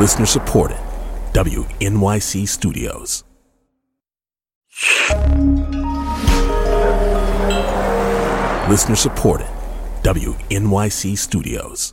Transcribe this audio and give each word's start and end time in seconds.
Listener 0.00 0.24
supported. 0.24 0.78
WNYC 1.34 2.48
Studios. 2.48 3.22
Listener 8.70 8.96
supported. 8.96 9.46
WNYC 10.02 11.18
Studios. 11.18 11.92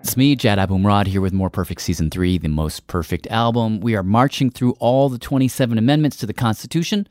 It's 0.00 0.16
me, 0.16 0.34
Jad 0.34 0.58
Abumrad, 0.58 1.06
here 1.06 1.20
with 1.20 1.32
More 1.32 1.50
Perfect 1.50 1.82
Season 1.82 2.10
3, 2.10 2.36
the 2.38 2.48
most 2.48 2.88
perfect 2.88 3.28
album. 3.28 3.78
We 3.78 3.94
are 3.94 4.02
marching 4.02 4.50
through 4.50 4.72
all 4.80 5.08
the 5.08 5.20
27 5.20 5.78
amendments 5.78 6.16
to 6.16 6.26
the 6.26 6.34
Constitution, 6.34 7.06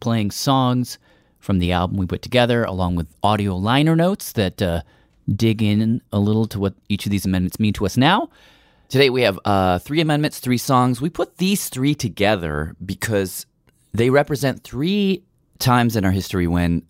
playing 0.00 0.30
songs 0.30 0.98
from 1.38 1.58
the 1.58 1.72
album 1.72 1.96
we 1.96 2.04
put 2.04 2.20
together, 2.20 2.64
along 2.64 2.96
with 2.96 3.06
audio 3.22 3.56
liner 3.56 3.96
notes 3.96 4.30
that 4.32 4.60
uh, 4.60 4.82
dig 5.28 5.62
in 5.62 6.00
a 6.12 6.18
little 6.18 6.46
to 6.46 6.58
what 6.58 6.74
each 6.88 7.06
of 7.06 7.10
these 7.10 7.24
amendments 7.24 7.58
mean 7.58 7.72
to 7.74 7.86
us 7.86 7.96
now. 7.96 8.28
Today 8.88 9.10
we 9.10 9.22
have 9.22 9.38
uh, 9.44 9.78
three 9.78 10.00
amendments, 10.00 10.38
three 10.38 10.58
songs. 10.58 11.00
We 11.00 11.10
put 11.10 11.38
these 11.38 11.68
three 11.68 11.94
together 11.94 12.76
because 12.84 13.46
they 13.92 14.10
represent 14.10 14.62
three 14.62 15.24
times 15.58 15.96
in 15.96 16.04
our 16.04 16.10
history 16.10 16.46
when 16.46 16.82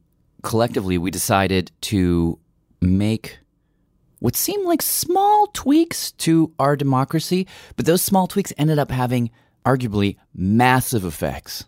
collectively 0.43 0.99
we 0.99 1.11
decided 1.11 1.71
to 1.83 2.39
make 2.81 3.39
what 4.19 4.37
seemed 4.37 4.65
like 4.67 4.81
small 4.81 5.49
tweaks 5.49 6.13
to 6.13 6.53
our 6.59 6.77
democracy, 6.77 7.47
but 7.77 7.85
those 7.85 8.01
small 8.01 8.27
tweaks 8.27 8.53
ended 8.57 8.79
up 8.79 8.91
having 8.91 9.31
arguably 9.67 10.17
massive 10.35 11.05
effects, 11.05 11.65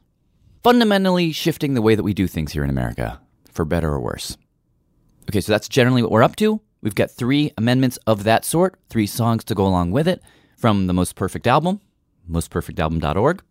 fundamentally 0.63 1.33
shifting 1.33 1.75
the 1.75 1.83
way 1.83 1.95
that 1.95 2.03
we 2.03 2.15
do 2.15 2.27
things 2.27 2.53
here 2.53 2.65
in 2.65 2.71
America, 2.71 3.21
for 3.53 3.65
better 3.65 3.91
or 3.91 4.01
worse. 4.01 4.37
Okay, 5.29 5.41
so 5.41 5.53
that's 5.53 5.69
generally 5.69 6.03
what 6.03 6.11
we're 6.11 6.23
up 6.23 6.37
to. 6.37 6.61
We've 6.83 6.95
got 6.95 7.11
three 7.11 7.53
amendments 7.59 7.99
of 8.07 8.25
that 8.25 8.45
sort, 8.45 8.79
three 8.89 9.07
songs 9.07 9.45
to 9.45 9.55
go 9.55 9.67
along 9.67 9.91
with 9.91 10.07
it 10.07 10.23
from 10.57 10.87
the 10.87 10.93
Most 10.93 11.17
Perfect 11.17 11.47
Album, 11.47 11.81
mostperfectalbum.org. 12.31 13.43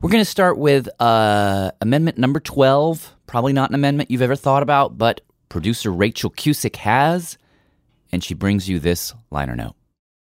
We're 0.00 0.10
going 0.10 0.24
to 0.24 0.30
start 0.30 0.58
with 0.58 0.88
uh, 0.98 1.70
amendment 1.80 2.18
number 2.18 2.40
12. 2.40 3.14
Probably 3.26 3.52
not 3.52 3.70
an 3.70 3.74
amendment 3.74 4.10
you've 4.10 4.22
ever 4.22 4.34
thought 4.34 4.62
about, 4.62 4.98
but 4.98 5.20
producer 5.48 5.92
Rachael 5.92 6.30
Cusick 6.30 6.76
has, 6.76 7.38
and 8.10 8.24
she 8.24 8.34
brings 8.34 8.68
you 8.68 8.78
this 8.78 9.14
liner 9.30 9.54
note. 9.54 9.74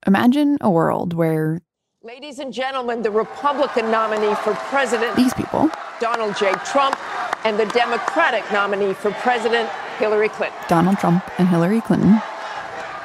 Imagine 0.06 0.58
a 0.60 0.70
world 0.70 1.12
where 1.12 1.60
Ladies 2.02 2.38
and 2.38 2.52
gentlemen, 2.52 3.02
the 3.02 3.10
Republican 3.10 3.90
nominee 3.90 4.34
for 4.36 4.54
president, 4.54 5.14
these 5.16 5.34
people, 5.34 5.68
Donald 6.00 6.36
J. 6.36 6.52
Trump, 6.64 6.96
and 7.44 7.58
the 7.58 7.66
Democratic 7.66 8.50
nominee 8.50 8.94
for 8.94 9.10
president, 9.10 9.68
Hillary 9.98 10.28
Clinton. 10.28 10.58
Donald 10.68 10.98
Trump 10.98 11.24
and 11.38 11.48
Hillary 11.48 11.80
Clinton, 11.80 12.20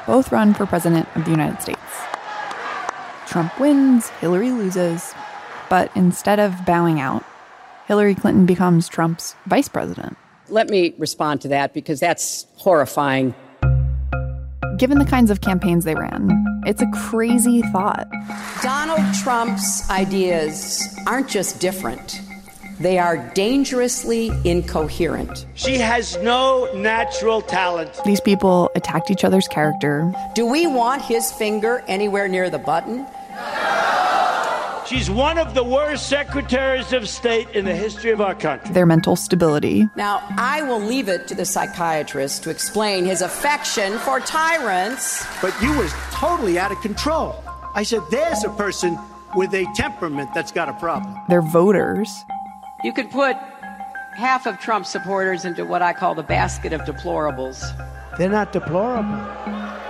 both 0.06 0.32
run 0.32 0.54
for 0.54 0.66
president 0.66 1.08
of 1.16 1.26
the 1.26 1.32
United 1.32 1.62
States. 1.62 1.80
Trump 3.28 3.60
wins, 3.60 4.10
Hillary 4.22 4.52
loses, 4.52 5.14
but 5.70 5.92
instead 5.96 6.40
of 6.40 6.66
bowing 6.66 7.00
out, 7.00 7.24
Hillary 7.88 8.16
Clinton 8.16 8.46
becomes 8.46 8.88
Trump's 8.88 9.36
vice 9.48 9.68
president. 9.68 10.18
Let 10.50 10.70
me 10.70 10.94
respond 10.98 11.42
to 11.42 11.48
that 11.50 11.74
because 11.74 12.00
that's 12.00 12.46
horrifying. 12.58 13.34
Given 14.78 15.00
the 15.00 15.06
kinds 15.06 15.32
of 15.32 15.42
campaigns 15.42 15.86
they 15.86 15.96
ran, 15.96 16.30
it's 16.66 16.82
a 16.82 16.92
crazy 16.92 17.62
thought. 17.72 18.08
Donald 18.62 19.02
Trump's 19.24 19.90
ideas 19.90 20.84
aren't 21.08 21.28
just 21.28 21.60
different, 21.60 22.22
they 22.84 23.00
are 23.00 23.18
dangerously 23.34 24.30
incoherent. 24.44 25.46
She 25.56 25.78
has 25.78 26.18
no 26.18 26.72
natural 26.76 27.42
talent. 27.42 28.00
These 28.06 28.22
people 28.22 28.70
attacked 28.76 29.10
each 29.10 29.24
other's 29.24 29.48
character. 29.48 30.14
Do 30.36 30.46
we 30.46 30.68
want 30.68 31.02
his 31.02 31.32
finger 31.32 31.84
anywhere 31.88 32.28
near 32.28 32.50
the 32.50 32.60
button? 32.60 33.08
She's 34.86 35.10
one 35.10 35.38
of 35.38 35.56
the 35.56 35.64
worst 35.64 36.10
secretaries 36.10 36.92
of 36.92 37.08
state 37.08 37.50
in 37.52 37.64
the 37.64 37.74
history 37.74 38.12
of 38.12 38.20
our 38.20 38.36
country. 38.36 38.74
Their 38.74 38.86
mental 38.86 39.16
stability. 39.16 39.88
Now, 39.96 40.22
I 40.38 40.62
will 40.64 40.82
leave 40.82 41.08
it 41.08 41.26
to 41.30 41.36
the 41.36 41.46
psychiatrist 41.46 42.44
to 42.44 42.50
explain 42.50 43.06
his 43.06 43.22
affection 43.22 43.98
for 44.00 44.20
tyrants. 44.20 45.26
But 45.42 45.60
you 45.62 45.76
was 45.78 45.92
totally 46.12 46.60
out 46.60 46.74
of 46.74 46.82
control. 46.82 47.42
I 47.74 47.84
said, 47.84 48.02
there's 48.12 48.44
a 48.44 48.50
person 48.50 49.00
with 49.36 49.54
a 49.54 49.66
temperament 49.74 50.30
that's 50.36 50.52
got 50.52 50.68
a 50.68 50.74
problem. 50.74 51.18
Their 51.30 51.42
voters. 51.42 52.26
You 52.84 52.92
could 52.92 53.10
put 53.10 53.38
half 54.12 54.46
of 54.46 54.60
Trump 54.60 54.86
supporters 54.86 55.46
into 55.46 55.66
what 55.66 55.82
I 55.82 55.94
call 55.94 56.16
the 56.16 56.24
basket 56.24 56.74
of 56.74 56.82
deplorables. 56.82 57.64
They're 58.18 58.30
not 58.30 58.52
deplorable. 58.52 59.18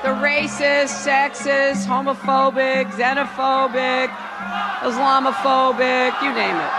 The 0.04 0.10
racist, 0.10 0.94
sexist, 1.04 1.88
homophobic, 1.88 2.92
xenophobic, 2.92 4.10
Islamophobic, 4.82 6.22
you 6.22 6.34
name 6.34 6.56
it. 6.56 6.74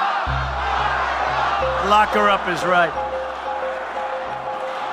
Lock 1.90 2.10
her 2.10 2.30
up 2.30 2.48
is 2.48 2.62
right. 2.64 2.92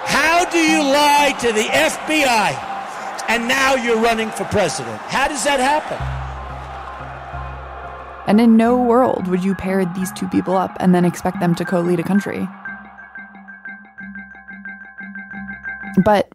How 0.08 0.44
do 0.50 0.58
you 0.58 0.82
lie 0.82 1.36
to 1.40 1.52
the 1.54 1.64
FBI 1.64 3.30
and 3.30 3.48
now 3.48 3.76
you're 3.76 4.02
running 4.02 4.32
for 4.32 4.46
president? 4.46 4.98
How 5.02 5.28
does 5.28 5.44
that 5.44 5.60
happen? 5.60 6.21
And 8.28 8.40
in 8.40 8.56
no 8.58 8.82
world 8.82 9.28
would 9.28 9.44
you 9.44 9.56
pair 9.56 9.86
these 9.86 10.12
two 10.12 10.28
people 10.28 10.56
up 10.56 10.76
and 10.80 10.94
then 10.94 11.06
expect 11.06 11.40
them 11.40 11.56
to 11.56 11.66
co 11.66 11.82
lead 11.82 12.00
a 12.00 12.04
country. 12.04 12.48
But 16.04 16.32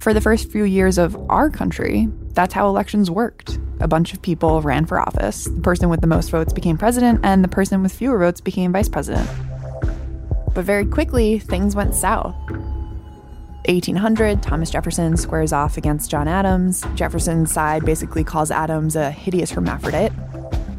for 0.00 0.14
the 0.14 0.20
first 0.20 0.50
few 0.50 0.64
years 0.64 0.98
of 0.98 1.16
our 1.30 1.50
country, 1.50 2.08
that's 2.32 2.54
how 2.54 2.68
elections 2.68 3.10
worked. 3.10 3.58
A 3.80 3.88
bunch 3.88 4.12
of 4.12 4.22
people 4.22 4.62
ran 4.62 4.86
for 4.86 5.00
office. 5.00 5.44
The 5.44 5.60
person 5.60 5.88
with 5.88 6.00
the 6.00 6.06
most 6.06 6.30
votes 6.30 6.52
became 6.52 6.78
president, 6.78 7.20
and 7.24 7.42
the 7.42 7.48
person 7.48 7.82
with 7.82 7.92
fewer 7.92 8.18
votes 8.18 8.40
became 8.40 8.72
vice 8.72 8.88
president. 8.88 9.28
But 10.54 10.64
very 10.64 10.86
quickly, 10.86 11.38
things 11.38 11.74
went 11.74 11.94
south. 11.94 12.34
1800, 13.66 14.42
Thomas 14.42 14.70
Jefferson 14.70 15.16
squares 15.16 15.52
off 15.52 15.76
against 15.76 16.10
John 16.10 16.26
Adams. 16.26 16.84
Jefferson's 16.94 17.52
side 17.52 17.84
basically 17.84 18.24
calls 18.24 18.50
Adams 18.50 18.96
a 18.96 19.10
hideous 19.10 19.50
hermaphrodite. 19.50 20.12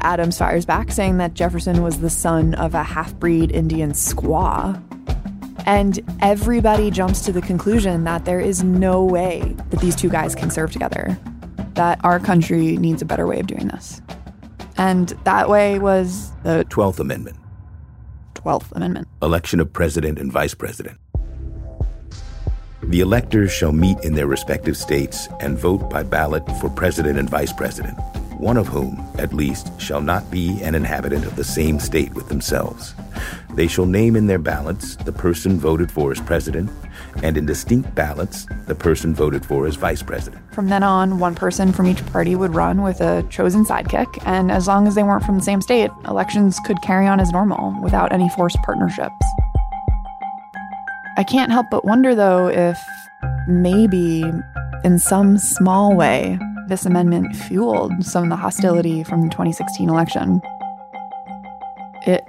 Adams 0.02 0.38
fires 0.38 0.64
back, 0.64 0.90
saying 0.92 1.18
that 1.18 1.34
Jefferson 1.34 1.82
was 1.82 2.00
the 2.00 2.10
son 2.10 2.54
of 2.54 2.74
a 2.74 2.82
half 2.82 3.14
breed 3.14 3.50
Indian 3.52 3.92
squaw. 3.92 4.80
And 5.66 6.00
everybody 6.20 6.90
jumps 6.90 7.20
to 7.22 7.32
the 7.32 7.42
conclusion 7.42 8.04
that 8.04 8.24
there 8.24 8.40
is 8.40 8.64
no 8.64 9.04
way 9.04 9.54
that 9.70 9.80
these 9.80 9.94
two 9.94 10.08
guys 10.08 10.34
can 10.34 10.50
serve 10.50 10.72
together, 10.72 11.18
that 11.74 12.02
our 12.04 12.18
country 12.18 12.76
needs 12.76 13.02
a 13.02 13.04
better 13.04 13.26
way 13.26 13.40
of 13.40 13.46
doing 13.46 13.68
this. 13.68 14.00
And 14.76 15.10
that 15.24 15.48
way 15.48 15.78
was 15.78 16.32
the 16.42 16.64
12th 16.70 16.98
Amendment 16.98 17.36
12th 18.34 18.72
Amendment 18.72 19.08
election 19.22 19.60
of 19.60 19.72
president 19.72 20.18
and 20.18 20.32
vice 20.32 20.54
president. 20.54 20.98
The 22.82 23.00
electors 23.00 23.52
shall 23.52 23.72
meet 23.72 23.98
in 24.02 24.14
their 24.14 24.26
respective 24.26 24.76
states 24.76 25.28
and 25.40 25.58
vote 25.58 25.90
by 25.90 26.02
ballot 26.02 26.42
for 26.60 26.70
president 26.70 27.18
and 27.18 27.28
vice 27.28 27.52
president, 27.52 27.98
one 28.40 28.56
of 28.56 28.66
whom, 28.66 29.06
at 29.18 29.34
least, 29.34 29.78
shall 29.78 30.00
not 30.00 30.30
be 30.30 30.60
an 30.62 30.74
inhabitant 30.74 31.26
of 31.26 31.36
the 31.36 31.44
same 31.44 31.78
state 31.78 32.14
with 32.14 32.28
themselves. 32.28 32.94
They 33.54 33.66
shall 33.66 33.84
name 33.84 34.16
in 34.16 34.28
their 34.28 34.38
ballots 34.38 34.96
the 34.96 35.12
person 35.12 35.58
voted 35.58 35.90
for 35.90 36.10
as 36.10 36.20
president, 36.20 36.70
and 37.22 37.36
in 37.36 37.44
distinct 37.44 37.94
ballots, 37.94 38.46
the 38.66 38.74
person 38.74 39.14
voted 39.14 39.44
for 39.44 39.66
as 39.66 39.76
vice 39.76 40.02
president. 40.02 40.42
From 40.54 40.68
then 40.68 40.82
on, 40.82 41.18
one 41.18 41.34
person 41.34 41.70
from 41.70 41.86
each 41.86 42.04
party 42.06 42.34
would 42.34 42.54
run 42.54 42.82
with 42.82 43.02
a 43.02 43.26
chosen 43.28 43.64
sidekick, 43.64 44.06
and 44.24 44.50
as 44.50 44.66
long 44.66 44.86
as 44.86 44.94
they 44.94 45.02
weren't 45.02 45.24
from 45.24 45.36
the 45.36 45.44
same 45.44 45.60
state, 45.60 45.90
elections 46.08 46.58
could 46.64 46.80
carry 46.82 47.06
on 47.06 47.20
as 47.20 47.30
normal 47.32 47.78
without 47.82 48.10
any 48.10 48.30
forced 48.30 48.56
partnerships. 48.62 49.12
I 51.18 51.24
can't 51.24 51.52
help 51.52 51.66
but 51.70 51.84
wonder, 51.84 52.14
though, 52.14 52.48
if 52.48 52.78
maybe 53.46 54.24
in 54.82 54.98
some 54.98 55.36
small 55.36 55.94
way, 55.94 56.38
this 56.70 56.86
amendment 56.86 57.34
fueled 57.34 58.04
some 58.04 58.22
of 58.22 58.30
the 58.30 58.36
hostility 58.36 59.02
from 59.02 59.22
the 59.22 59.28
2016 59.28 59.88
election. 59.90 60.40
It 62.06 62.24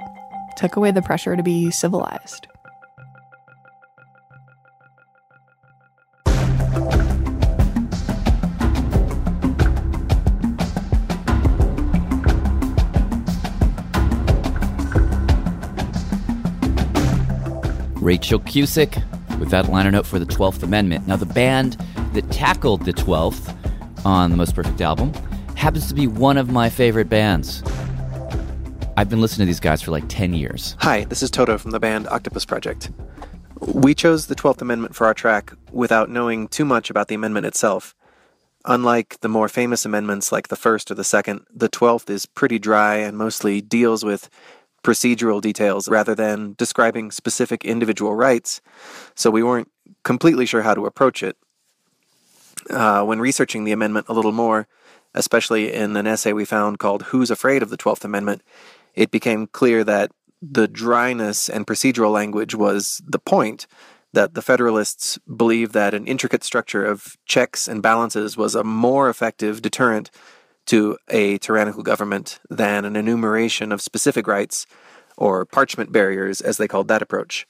took 0.57 0.75
away 0.75 0.89
the 0.89 1.03
pressure 1.03 1.35
to 1.35 1.43
be 1.43 1.69
civilized. 1.69 2.47
Rachael 18.01 18.39
Cusick 18.39 19.03
with 19.39 19.51
that 19.51 19.69
liner 19.69 19.91
note 19.91 20.07
for 20.07 20.17
the 20.17 20.25
12th 20.25 20.63
Amendment. 20.63 21.07
Now, 21.07 21.15
the 21.15 21.27
band 21.27 21.77
that 22.13 22.29
tackled 22.31 22.85
the 22.85 22.93
12th 22.93 23.55
on 24.05 24.31
the 24.31 24.37
Most 24.37 24.55
Perfect 24.55 24.81
album 24.81 25.13
happens 25.55 25.87
to 25.87 25.93
be 25.93 26.07
one 26.07 26.37
of 26.37 26.49
my 26.49 26.69
favorite 26.69 27.09
bands. 27.09 27.63
I've 28.97 29.09
been 29.09 29.21
listening 29.21 29.45
to 29.45 29.49
these 29.49 29.59
guys 29.59 29.81
for 29.81 29.91
like 29.91 30.05
10 30.07 30.33
years. 30.33 30.75
Hi, 30.79 31.05
this 31.05 31.23
is 31.23 31.31
Toto 31.31 31.57
from 31.57 31.71
the 31.71 31.79
band 31.79 32.07
Octopus 32.07 32.45
Project. 32.45 32.91
We 33.59 33.93
chose 33.93 34.27
the 34.27 34.35
12th 34.35 34.61
Amendment 34.61 34.95
for 34.95 35.07
our 35.07 35.13
track 35.13 35.53
without 35.71 36.09
knowing 36.09 36.47
too 36.47 36.65
much 36.65 36.89
about 36.89 37.07
the 37.07 37.15
amendment 37.15 37.45
itself. 37.45 37.95
Unlike 38.65 39.21
the 39.21 39.29
more 39.29 39.47
famous 39.49 39.85
amendments 39.85 40.31
like 40.31 40.49
the 40.49 40.55
first 40.55 40.91
or 40.91 40.95
the 40.95 41.03
second, 41.03 41.45
the 41.53 41.69
12th 41.69 42.09
is 42.09 42.25
pretty 42.25 42.59
dry 42.59 42.95
and 42.97 43.17
mostly 43.17 43.61
deals 43.61 44.03
with 44.03 44.29
procedural 44.83 45.41
details 45.41 45.87
rather 45.87 46.15
than 46.15 46.53
describing 46.57 47.11
specific 47.11 47.63
individual 47.63 48.15
rights, 48.15 48.61
so 49.15 49.29
we 49.29 49.43
weren't 49.43 49.71
completely 50.03 50.45
sure 50.45 50.63
how 50.63 50.73
to 50.73 50.85
approach 50.85 51.23
it. 51.23 51.37
Uh, 52.69 53.03
when 53.03 53.19
researching 53.19 53.63
the 53.63 53.71
amendment 53.71 54.07
a 54.09 54.13
little 54.13 54.31
more, 54.31 54.67
especially 55.13 55.73
in 55.73 55.95
an 55.97 56.07
essay 56.07 56.33
we 56.33 56.45
found 56.45 56.79
called 56.79 57.03
Who's 57.03 57.31
Afraid 57.31 57.63
of 57.63 57.69
the 57.69 57.77
12th 57.77 58.05
Amendment, 58.05 58.41
it 58.93 59.11
became 59.11 59.47
clear 59.47 59.83
that 59.83 60.11
the 60.41 60.67
dryness 60.67 61.49
and 61.49 61.67
procedural 61.67 62.11
language 62.11 62.55
was 62.55 63.01
the 63.05 63.19
point, 63.19 63.67
that 64.13 64.33
the 64.33 64.41
Federalists 64.41 65.17
believed 65.19 65.73
that 65.73 65.93
an 65.93 66.05
intricate 66.07 66.43
structure 66.43 66.83
of 66.83 67.17
checks 67.25 67.67
and 67.67 67.81
balances 67.81 68.35
was 68.35 68.55
a 68.55 68.63
more 68.63 69.09
effective 69.09 69.61
deterrent 69.61 70.09
to 70.65 70.97
a 71.09 71.37
tyrannical 71.39 71.83
government 71.83 72.39
than 72.49 72.85
an 72.85 72.95
enumeration 72.95 73.71
of 73.71 73.81
specific 73.81 74.27
rights 74.27 74.65
or 75.17 75.45
parchment 75.45 75.91
barriers, 75.91 76.41
as 76.41 76.57
they 76.57 76.67
called 76.67 76.87
that 76.87 77.01
approach. 77.01 77.47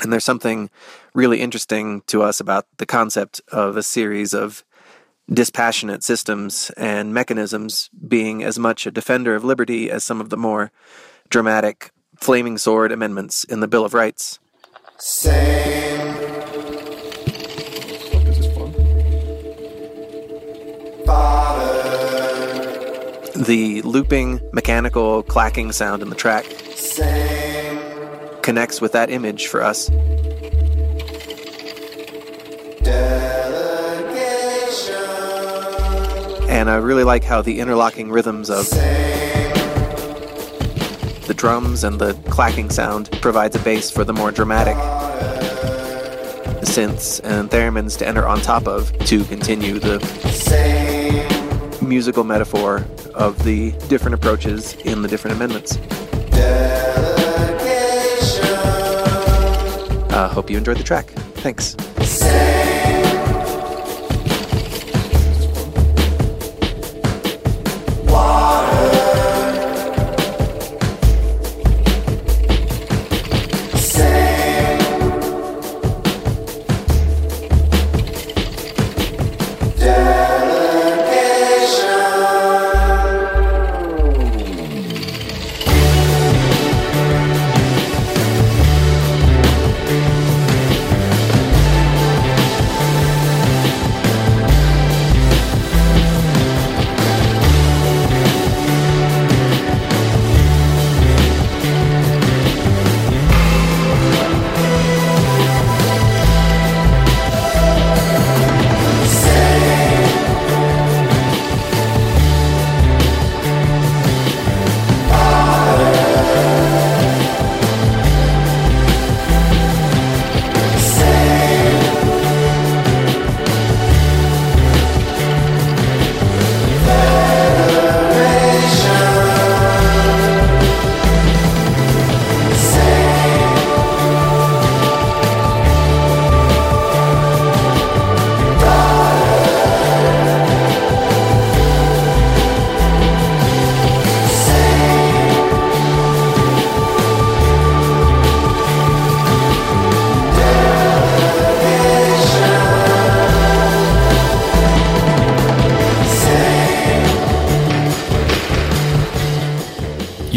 And 0.00 0.12
there's 0.12 0.24
something 0.24 0.70
really 1.14 1.40
interesting 1.40 2.02
to 2.06 2.22
us 2.22 2.40
about 2.40 2.66
the 2.78 2.86
concept 2.86 3.40
of 3.52 3.76
a 3.76 3.82
series 3.82 4.32
of 4.32 4.64
dispassionate 5.30 6.02
systems 6.02 6.70
and 6.76 7.12
mechanisms 7.14 7.90
being 8.08 8.42
as 8.42 8.58
much 8.58 8.86
a 8.86 8.90
defender 8.90 9.34
of 9.34 9.44
liberty 9.44 9.90
as 9.90 10.02
some 10.02 10.20
of 10.20 10.30
the 10.30 10.36
more 10.36 10.72
dramatic 11.28 11.90
flaming 12.16 12.58
sword 12.58 12.92
amendments 12.92 13.44
in 13.44 13.60
the 13.60 13.68
Bill 13.68 13.84
of 13.84 13.94
Rights. 13.94 14.38
Same. 14.98 16.14
This 18.24 18.38
is 18.38 18.46
fun. 18.54 18.72
The 23.34 23.82
looping, 23.82 24.40
mechanical, 24.52 25.22
clacking 25.22 25.72
sound 25.72 26.02
in 26.02 26.10
the 26.10 26.14
track 26.14 26.44
Same. 26.76 27.41
Connects 28.42 28.80
with 28.80 28.92
that 28.92 29.10
image 29.10 29.46
for 29.46 29.62
us. 29.62 29.88
And 36.48 36.70
I 36.70 36.76
really 36.76 37.04
like 37.04 37.24
how 37.24 37.42
the 37.42 37.58
interlocking 37.60 38.10
rhythms 38.10 38.50
of 38.50 38.68
the 41.26 41.34
drums 41.34 41.82
and 41.82 41.98
the 41.98 42.14
clacking 42.30 42.70
sound 42.70 43.10
provides 43.20 43.56
a 43.56 43.58
base 43.60 43.90
for 43.90 44.04
the 44.04 44.12
more 44.12 44.30
dramatic 44.30 44.76
synths 46.62 47.20
and 47.24 47.50
theremins 47.50 47.98
to 47.98 48.06
enter 48.06 48.26
on 48.26 48.40
top 48.40 48.66
of 48.66 48.96
to 49.00 49.24
continue 49.24 49.78
the 49.78 49.98
musical 51.82 52.24
metaphor 52.24 52.84
of 53.14 53.42
the 53.44 53.72
different 53.88 54.14
approaches 54.14 54.74
in 54.84 55.02
the 55.02 55.08
different 55.08 55.36
amendments. 55.36 55.76
Uh, 60.12 60.28
hope 60.28 60.50
you 60.50 60.58
enjoyed 60.58 60.76
the 60.76 60.84
track. 60.84 61.06
Thanks. 61.36 61.74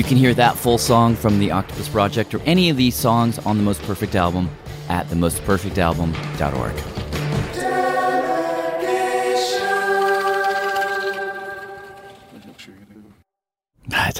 Hear 0.07 0.34
that 0.36 0.56
full 0.56 0.78
song 0.78 1.16
from 1.16 1.40
the 1.40 1.52
Octopus 1.52 1.90
Project 1.90 2.34
or 2.34 2.42
any 2.42 2.69
of 2.69 2.78
these 2.78 2.96
songs 2.96 3.40
on 3.40 3.57
the 3.57 3.63
Most 3.63 3.81
Perfect 3.84 4.16
album 4.16 4.50
at 4.90 5.07
themostperfectalbum.org. 5.07 6.96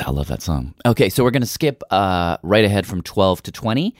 I 0.06 0.12
love 0.12 0.28
that 0.28 0.44
song. 0.44 0.76
Okay, 0.86 1.10
so 1.10 1.24
we're 1.24 1.32
going 1.32 1.42
to 1.42 1.48
skip 1.48 1.82
uh, 1.90 2.38
right 2.44 2.64
ahead 2.64 2.86
from 2.86 3.02
12 3.02 3.42
to 3.44 3.52
20 3.52 3.96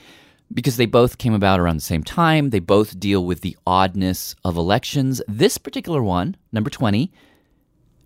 because 0.54 0.76
they 0.76 0.86
both 0.86 1.18
came 1.18 1.34
about 1.34 1.58
around 1.58 1.76
the 1.76 1.82
same 1.82 2.04
time. 2.04 2.50
They 2.50 2.60
both 2.60 2.98
deal 3.00 3.24
with 3.24 3.40
the 3.40 3.56
oddness 3.66 4.36
of 4.44 4.56
elections. 4.56 5.20
This 5.26 5.58
particular 5.58 6.02
one, 6.02 6.36
number 6.52 6.70
20, 6.70 7.12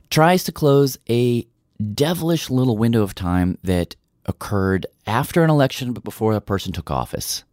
tries 0.09 0.45
to 0.45 0.53
close 0.53 0.99
a 1.11 1.47
devilish 1.81 2.51
little 2.51 2.77
window 2.77 3.03
of 3.03 3.15
time 3.15 3.59
that 3.63 3.97
occurred 4.27 4.87
after 5.07 5.43
an 5.43 5.51
election 5.51 5.93
but 5.93 6.05
before 6.05 6.35
a 6.35 6.41
person 6.41 6.73
took 6.73 6.91
office. 6.91 7.45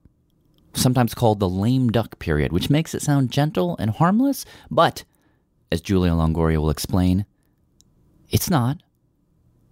Sometimes 0.74 1.16
called 1.16 1.40
the 1.40 1.50
lame 1.50 1.90
duck 1.90 2.20
period, 2.20 2.52
which 2.52 2.70
makes 2.70 2.94
it 2.94 3.02
sound 3.02 3.32
gentle 3.32 3.76
and 3.80 3.92
harmless, 3.92 4.46
but 4.70 5.04
as 5.72 5.82
Julia 5.82 6.12
Longoria 6.12 6.58
will 6.58 6.70
explain, 6.70 7.26
it's 8.30 8.50
not. 8.50 8.78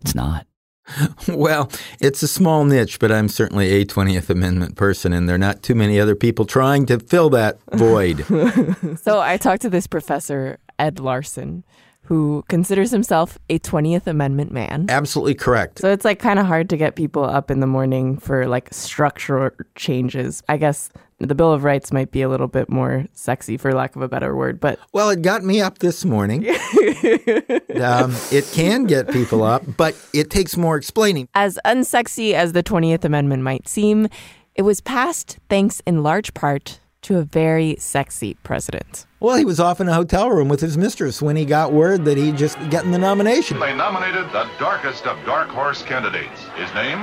It's 0.01 0.15
not. 0.15 0.47
Well, 1.27 1.71
it's 1.99 2.21
a 2.21 2.27
small 2.27 2.63
niche, 2.63 2.99
but 2.99 3.11
I'm 3.11 3.27
certainly 3.27 3.71
a 3.71 3.85
20th 3.85 4.29
Amendment 4.29 4.75
person, 4.75 5.13
and 5.13 5.27
there 5.27 5.35
are 5.35 5.39
not 5.39 5.63
too 5.63 5.73
many 5.73 5.99
other 5.99 6.15
people 6.15 6.45
trying 6.45 6.85
to 6.85 6.99
fill 6.99 7.31
that 7.31 7.57
void. 7.73 8.23
so 9.01 9.19
I 9.19 9.37
talked 9.37 9.63
to 9.63 9.69
this 9.69 9.87
professor, 9.87 10.59
Ed 10.77 10.99
Larson, 10.99 11.63
who 12.05 12.43
considers 12.47 12.91
himself 12.91 13.37
a 13.49 13.59
20th 13.59 14.07
Amendment 14.07 14.51
man. 14.51 14.85
Absolutely 14.89 15.35
correct. 15.35 15.79
So 15.79 15.91
it's 15.91 16.05
like 16.05 16.19
kind 16.19 16.39
of 16.39 16.45
hard 16.45 16.69
to 16.69 16.77
get 16.77 16.95
people 16.95 17.23
up 17.23 17.49
in 17.49 17.59
the 17.59 17.67
morning 17.67 18.17
for 18.17 18.47
like 18.47 18.73
structural 18.73 19.51
changes. 19.75 20.43
I 20.47 20.57
guess 20.57 20.89
the 21.19 21.35
Bill 21.35 21.51
of 21.51 21.63
Rights 21.63 21.91
might 21.91 22.11
be 22.11 22.21
a 22.21 22.29
little 22.29 22.47
bit 22.47 22.69
more 22.69 23.05
sexy, 23.13 23.57
for 23.57 23.73
lack 23.73 23.95
of 23.95 24.01
a 24.01 24.07
better 24.07 24.35
word. 24.35 24.59
But 24.59 24.79
well, 24.93 25.09
it 25.09 25.21
got 25.21 25.43
me 25.43 25.61
up 25.61 25.79
this 25.79 26.05
morning. 26.05 26.47
um, 26.49 28.13
it 28.31 28.49
can 28.53 28.85
get 28.85 29.09
people 29.11 29.43
up, 29.43 29.63
but 29.77 29.95
it 30.13 30.29
takes 30.29 30.57
more 30.57 30.75
explaining. 30.75 31.27
As 31.33 31.57
unsexy 31.65 32.33
as 32.33 32.51
the 32.53 32.63
20th 32.63 33.05
Amendment 33.05 33.43
might 33.43 33.67
seem, 33.67 34.07
it 34.55 34.61
was 34.61 34.81
passed 34.81 35.39
thanks 35.49 35.81
in 35.85 36.03
large 36.03 36.33
part 36.33 36.79
to 37.05 37.19
a 37.19 37.23
very 37.23 37.75
sexy 37.77 38.33
president. 38.41 39.05
Well, 39.19 39.35
he 39.35 39.45
was 39.45 39.59
off 39.59 39.79
in 39.79 39.87
a 39.87 39.93
hotel 39.93 40.31
room 40.31 40.49
with 40.49 40.59
his 40.59 40.75
mistress 40.75 41.21
when 41.21 41.35
he 41.35 41.45
got 41.45 41.71
word 41.71 42.03
that 42.05 42.17
he'd 42.17 42.35
just 42.35 42.57
gotten 42.71 42.89
the 42.89 42.97
nomination. 42.97 43.59
They 43.59 43.75
nominated 43.75 44.25
the 44.31 44.49
darkest 44.57 45.05
of 45.05 45.23
dark 45.23 45.47
horse 45.49 45.83
candidates. 45.83 46.41
His 46.55 46.73
name? 46.73 46.97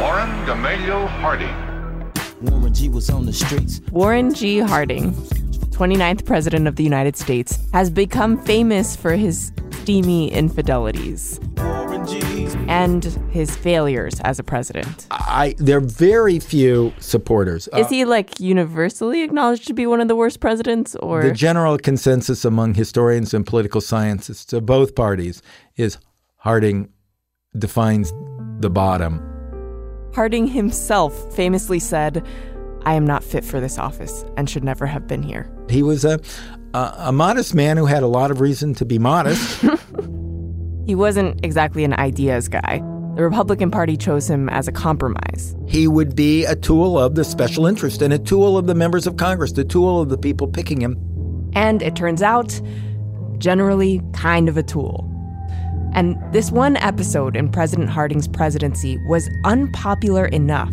Warren 0.00 0.28
Gamaliel 0.44 1.06
Harding. 1.06 1.54
Warren 2.40 2.74
G 2.74 2.88
was 2.88 3.10
on 3.10 3.26
the 3.26 3.32
streets. 3.32 3.80
Warren 3.92 4.34
G. 4.34 4.58
Harding, 4.58 5.12
29th 5.12 6.24
President 6.24 6.66
of 6.66 6.74
the 6.74 6.84
United 6.84 7.16
States, 7.16 7.58
has 7.72 7.90
become 7.90 8.42
famous 8.42 8.96
for 8.96 9.12
his 9.12 9.52
steamy 9.70 10.32
infidelities 10.32 11.38
and 12.68 13.04
his 13.30 13.56
failures 13.56 14.20
as 14.20 14.38
a 14.38 14.44
president. 14.44 15.06
I 15.10 15.54
there 15.58 15.78
are 15.78 15.80
very 15.80 16.38
few 16.38 16.92
supporters. 16.98 17.68
Is 17.68 17.86
uh, 17.86 17.88
he 17.88 18.04
like 18.04 18.38
universally 18.38 19.22
acknowledged 19.22 19.66
to 19.68 19.74
be 19.74 19.86
one 19.86 20.00
of 20.00 20.08
the 20.08 20.16
worst 20.16 20.40
presidents 20.40 20.94
or 20.96 21.22
The 21.22 21.32
general 21.32 21.78
consensus 21.78 22.44
among 22.44 22.74
historians 22.74 23.34
and 23.34 23.46
political 23.46 23.80
scientists 23.80 24.52
of 24.52 24.66
both 24.66 24.94
parties 24.94 25.42
is 25.76 25.98
Harding 26.42 26.88
defines 27.58 28.12
the 28.60 28.70
bottom. 28.70 29.20
Harding 30.14 30.46
himself 30.46 31.34
famously 31.34 31.80
said, 31.80 32.24
I 32.84 32.94
am 32.94 33.04
not 33.04 33.24
fit 33.24 33.44
for 33.44 33.60
this 33.60 33.76
office 33.76 34.24
and 34.36 34.48
should 34.48 34.64
never 34.64 34.86
have 34.86 35.06
been 35.06 35.22
here. 35.22 35.50
He 35.68 35.82
was 35.82 36.04
a, 36.04 36.20
a, 36.74 36.94
a 36.98 37.12
modest 37.12 37.54
man 37.54 37.76
who 37.76 37.86
had 37.86 38.02
a 38.02 38.06
lot 38.06 38.30
of 38.30 38.40
reason 38.40 38.72
to 38.74 38.84
be 38.84 38.98
modest. 38.98 39.64
He 40.88 40.94
wasn't 40.94 41.44
exactly 41.44 41.84
an 41.84 41.92
ideas 41.92 42.48
guy. 42.48 42.78
The 43.14 43.22
Republican 43.22 43.70
Party 43.70 43.94
chose 43.94 44.28
him 44.28 44.48
as 44.48 44.68
a 44.68 44.72
compromise. 44.72 45.54
he 45.66 45.86
would 45.86 46.16
be 46.16 46.46
a 46.46 46.56
tool 46.56 46.98
of 46.98 47.14
the 47.14 47.24
special 47.24 47.66
interest 47.66 48.00
and 48.00 48.10
a 48.10 48.18
tool 48.18 48.56
of 48.56 48.66
the 48.66 48.74
members 48.74 49.06
of 49.06 49.18
Congress, 49.18 49.52
the 49.52 49.64
tool 49.64 50.00
of 50.00 50.08
the 50.08 50.16
people 50.16 50.48
picking 50.48 50.80
him. 50.80 50.96
And 51.52 51.82
it 51.82 51.94
turns 51.94 52.22
out, 52.22 52.58
generally 53.36 54.00
kind 54.14 54.48
of 54.48 54.56
a 54.56 54.62
tool. 54.62 55.04
And 55.92 56.16
this 56.32 56.50
one 56.50 56.78
episode 56.78 57.36
in 57.36 57.50
President 57.50 57.90
Harding's 57.90 58.26
presidency 58.26 58.96
was 59.08 59.28
unpopular 59.44 60.24
enough 60.28 60.72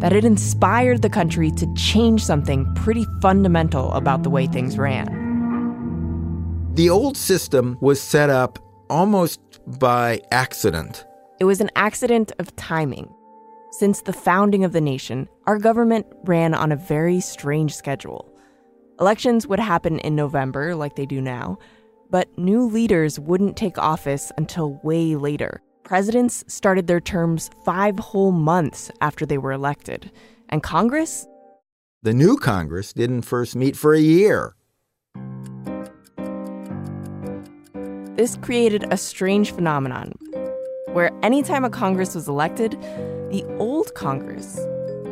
that 0.00 0.12
it 0.12 0.24
inspired 0.24 1.02
the 1.02 1.10
country 1.10 1.52
to 1.52 1.74
change 1.74 2.24
something 2.24 2.66
pretty 2.74 3.06
fundamental 3.22 3.92
about 3.92 4.24
the 4.24 4.30
way 4.30 4.48
things 4.48 4.76
ran. 4.78 5.06
The 6.74 6.90
old 6.90 7.16
system 7.16 7.78
was 7.80 8.00
set 8.00 8.30
up 8.30 8.58
almost 8.90 9.40
by 9.78 10.20
accident. 10.30 11.04
It 11.40 11.44
was 11.44 11.60
an 11.60 11.70
accident 11.76 12.32
of 12.38 12.54
timing. 12.56 13.12
Since 13.70 14.02
the 14.02 14.12
founding 14.12 14.64
of 14.64 14.72
the 14.72 14.80
nation, 14.80 15.28
our 15.46 15.58
government 15.58 16.06
ran 16.24 16.54
on 16.54 16.72
a 16.72 16.76
very 16.76 17.20
strange 17.20 17.74
schedule. 17.74 18.32
Elections 18.98 19.46
would 19.46 19.60
happen 19.60 19.98
in 20.00 20.16
November, 20.16 20.74
like 20.74 20.96
they 20.96 21.06
do 21.06 21.20
now, 21.20 21.58
but 22.10 22.36
new 22.36 22.66
leaders 22.66 23.20
wouldn't 23.20 23.56
take 23.56 23.78
office 23.78 24.32
until 24.36 24.80
way 24.82 25.14
later. 25.14 25.62
Presidents 25.84 26.44
started 26.48 26.86
their 26.86 27.00
terms 27.00 27.50
five 27.64 27.98
whole 27.98 28.32
months 28.32 28.90
after 29.00 29.24
they 29.24 29.38
were 29.38 29.52
elected, 29.52 30.10
and 30.48 30.62
Congress? 30.62 31.26
The 32.02 32.14
new 32.14 32.36
Congress 32.36 32.92
didn't 32.92 33.22
first 33.22 33.54
meet 33.54 33.76
for 33.76 33.94
a 33.94 34.00
year. 34.00 34.54
This 38.18 38.36
created 38.38 38.84
a 38.92 38.96
strange 38.96 39.52
phenomenon 39.52 40.10
where 40.88 41.12
anytime 41.22 41.64
a 41.64 41.70
Congress 41.70 42.16
was 42.16 42.26
elected, 42.26 42.72
the 43.30 43.44
old 43.60 43.94
Congress, 43.94 44.56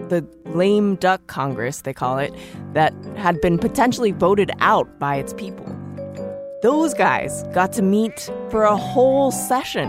the 0.08 0.26
lame 0.46 0.96
duck 0.96 1.24
Congress, 1.28 1.82
they 1.82 1.92
call 1.92 2.18
it, 2.18 2.34
that 2.72 2.92
had 3.14 3.40
been 3.40 3.60
potentially 3.60 4.10
voted 4.10 4.50
out 4.58 4.98
by 4.98 5.14
its 5.14 5.32
people, 5.32 5.66
those 6.62 6.94
guys 6.94 7.44
got 7.54 7.72
to 7.74 7.82
meet 7.82 8.28
for 8.50 8.64
a 8.64 8.76
whole 8.76 9.30
session. 9.30 9.88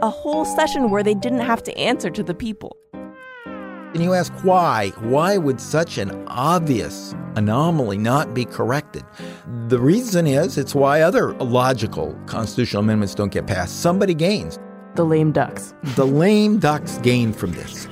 A 0.00 0.08
whole 0.08 0.44
session 0.44 0.90
where 0.90 1.02
they 1.02 1.14
didn't 1.14 1.40
have 1.40 1.64
to 1.64 1.76
answer 1.76 2.10
to 2.10 2.22
the 2.22 2.32
people. 2.32 2.76
And 2.94 4.04
you 4.04 4.14
ask 4.14 4.32
why? 4.44 4.90
Why 5.00 5.36
would 5.36 5.60
such 5.60 5.98
an 5.98 6.28
obvious 6.28 7.16
anomaly 7.38 7.98
not 7.98 8.34
be 8.34 8.44
corrected? 8.44 9.04
The 9.68 9.78
reason 9.78 10.26
is 10.26 10.58
it's 10.58 10.74
why 10.74 11.00
other 11.00 11.32
logical 11.34 12.18
constitutional 12.26 12.82
amendments 12.82 13.14
don't 13.14 13.32
get 13.32 13.46
passed. 13.46 13.80
Somebody 13.80 14.14
gains. 14.14 14.58
The 14.96 15.04
lame 15.04 15.32
ducks. 15.32 15.74
The 15.94 16.06
lame 16.06 16.58
ducks 16.58 16.98
gain 16.98 17.32
from 17.32 17.52
this. 17.52 17.88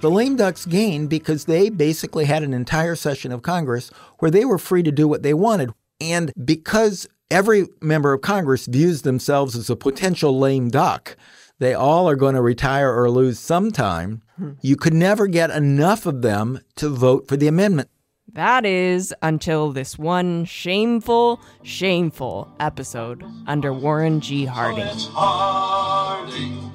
The 0.00 0.10
lame 0.10 0.34
ducks 0.34 0.66
gained 0.66 1.10
because 1.10 1.44
they 1.44 1.68
basically 1.68 2.24
had 2.24 2.42
an 2.42 2.52
entire 2.52 2.96
session 2.96 3.30
of 3.30 3.42
Congress 3.42 3.90
where 4.18 4.30
they 4.30 4.44
were 4.44 4.58
free 4.58 4.82
to 4.82 4.90
do 4.90 5.06
what 5.06 5.22
they 5.22 5.34
wanted. 5.34 5.70
And 6.00 6.32
because 6.44 7.06
every 7.30 7.66
member 7.80 8.12
of 8.12 8.20
Congress 8.20 8.66
views 8.66 9.02
themselves 9.02 9.54
as 9.54 9.70
a 9.70 9.76
potential 9.76 10.38
lame 10.38 10.70
duck, 10.70 11.16
they 11.58 11.74
all 11.74 12.08
are 12.08 12.16
going 12.16 12.34
to 12.34 12.42
retire 12.42 12.92
or 12.92 13.10
lose 13.10 13.38
sometime. 13.38 14.22
Hmm. 14.36 14.52
You 14.60 14.76
could 14.76 14.94
never 14.94 15.26
get 15.26 15.50
enough 15.50 16.06
of 16.06 16.22
them 16.22 16.60
to 16.76 16.88
vote 16.88 17.28
for 17.28 17.36
the 17.36 17.48
amendment. 17.48 17.88
That 18.34 18.64
is 18.64 19.14
until 19.20 19.72
this 19.72 19.98
one 19.98 20.46
shameful, 20.46 21.40
shameful 21.62 22.50
episode 22.58 23.22
under 23.46 23.72
Warren 23.74 24.20
G. 24.20 24.46
Harding. 24.46 24.86
Harding, 24.86 26.72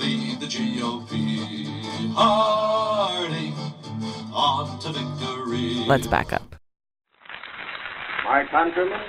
lead 0.00 0.40
the 0.40 0.46
GOP. 0.46 2.12
Harding, 2.12 3.54
on 4.34 4.80
to 4.80 4.88
victory. 4.88 5.84
Let's 5.86 6.08
back 6.08 6.32
up. 6.32 6.56
My 8.24 8.44
countrymen, 8.50 9.00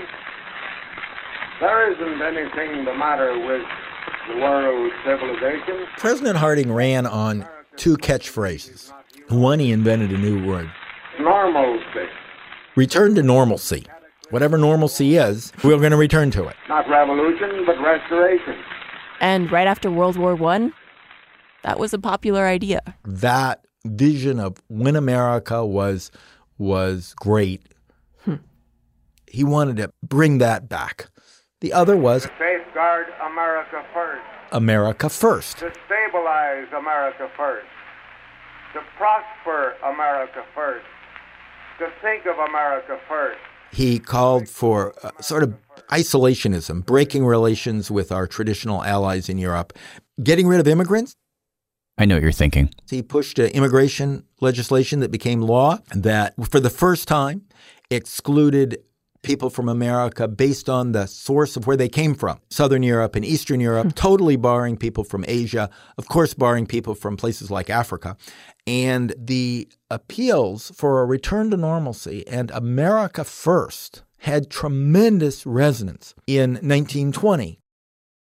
there 1.60 1.92
isn't 1.94 2.22
anything 2.22 2.86
the 2.86 2.94
matter 2.94 3.40
with 3.40 3.64
the 3.64 3.66
world 3.66 3.66
civilization. 3.66 3.91
President 5.98 6.38
Harding 6.38 6.72
ran 6.72 7.06
on 7.06 7.46
two 7.76 7.98
catchphrases. 7.98 8.92
One, 9.30 9.60
he 9.60 9.72
invented 9.72 10.12
a 10.12 10.18
new 10.18 10.46
word 10.46 10.70
Normalcy, 11.20 12.08
return 12.76 13.16
to 13.16 13.24
normalcy. 13.24 13.86
Whatever 14.30 14.58
normalcy 14.58 15.18
is, 15.18 15.52
we're 15.64 15.78
going 15.78 15.92
to 15.92 15.98
return 15.98 16.32
to 16.32 16.48
it. 16.48 16.56
not 16.70 16.88
revolution, 16.90 17.66
but 17.66 17.76
restoration. 17.82 18.56
And 19.20 19.52
right 19.52 19.68
after 19.68 19.92
World 19.92 20.18
War 20.18 20.42
I, 20.52 20.72
that 21.64 21.80
was 21.80 21.94
a 21.94 22.00
popular 22.00 22.46
idea. 22.48 22.82
That 23.06 23.66
vision 23.86 24.40
of 24.40 24.58
when 24.68 24.96
America 24.96 25.66
was 25.66 26.12
was 26.58 27.14
great. 27.18 27.62
Hmm. 28.24 28.36
He 29.28 29.44
wanted 29.44 29.78
to 29.78 29.92
bring 30.04 30.38
that 30.38 30.70
back. 30.70 31.10
The 31.60 31.74
other 31.74 31.98
was 31.98 32.28
Safeguard 32.82 33.08
America 33.32 33.86
first. 33.94 34.24
America 34.52 35.08
first. 35.08 35.60
To 35.60 35.72
stabilize 35.86 36.68
America 36.76 37.30
first. 37.38 37.68
To 38.74 38.80
prosper 38.98 39.76
America 39.86 40.44
first. 40.56 40.86
To 41.78 41.92
think 42.02 42.26
of 42.26 42.38
America 42.50 43.00
first. 43.08 43.40
He 43.72 44.00
called 44.00 44.50
for 44.50 44.96
uh, 45.04 45.12
sort 45.22 45.44
of 45.44 45.56
isolationism, 45.92 46.84
breaking 46.84 47.24
relations 47.24 47.92
with 47.92 48.12
our 48.12 48.26
traditional 48.26 48.84
allies 48.84 49.30
in 49.30 49.38
Europe, 49.38 49.74
getting 50.24 50.48
rid 50.48 50.60
of 50.60 50.68
immigrants. 50.68 51.16
I 52.00 52.06
know 52.06 52.16
what 52.16 52.24
you're 52.24 52.32
thinking. 52.32 52.74
He 52.90 53.04
pushed 53.04 53.40
uh, 53.40 53.44
immigration 53.44 54.26
legislation 54.40 55.02
that 55.02 55.12
became 55.12 55.42
law 55.42 55.78
that, 55.94 56.34
for 56.50 56.60
the 56.60 56.72
first 56.72 57.08
time, 57.08 57.44
excluded 57.92 58.80
people 59.24 59.50
from 59.50 59.70
America 59.70 60.28
based 60.28 60.70
on 60.70 60.92
the 60.92 61.06
source 61.06 61.56
of 61.56 61.68
where 61.68 61.78
they 61.78 61.90
came 61.90 62.16
from 62.16 62.40
Southern 62.50 62.84
Europe 62.84 63.16
and 63.16 63.26
Eastern 63.26 63.60
Europe, 63.60 63.88
hmm. 63.88 63.92
totally 63.92 64.36
barring 64.36 64.78
people 64.78 65.04
from 65.04 65.26
Asia, 65.28 65.70
of 65.98 66.08
course, 66.08 66.34
barring 66.34 66.66
people 66.66 66.96
from 66.96 67.18
places 67.18 67.52
like 67.52 67.70
Africa. 67.70 68.18
And 68.68 69.14
the 69.18 69.68
appeals 69.90 70.72
for 70.76 71.02
a 71.02 71.06
return 71.06 71.52
to 71.52 71.58
normalcy 71.58 72.28
and 72.28 72.52
America 72.52 73.24
first 73.24 74.04
had 74.20 74.50
tremendous 74.50 75.46
resonance 75.46 76.14
in 76.28 76.52
1920. 76.52 77.60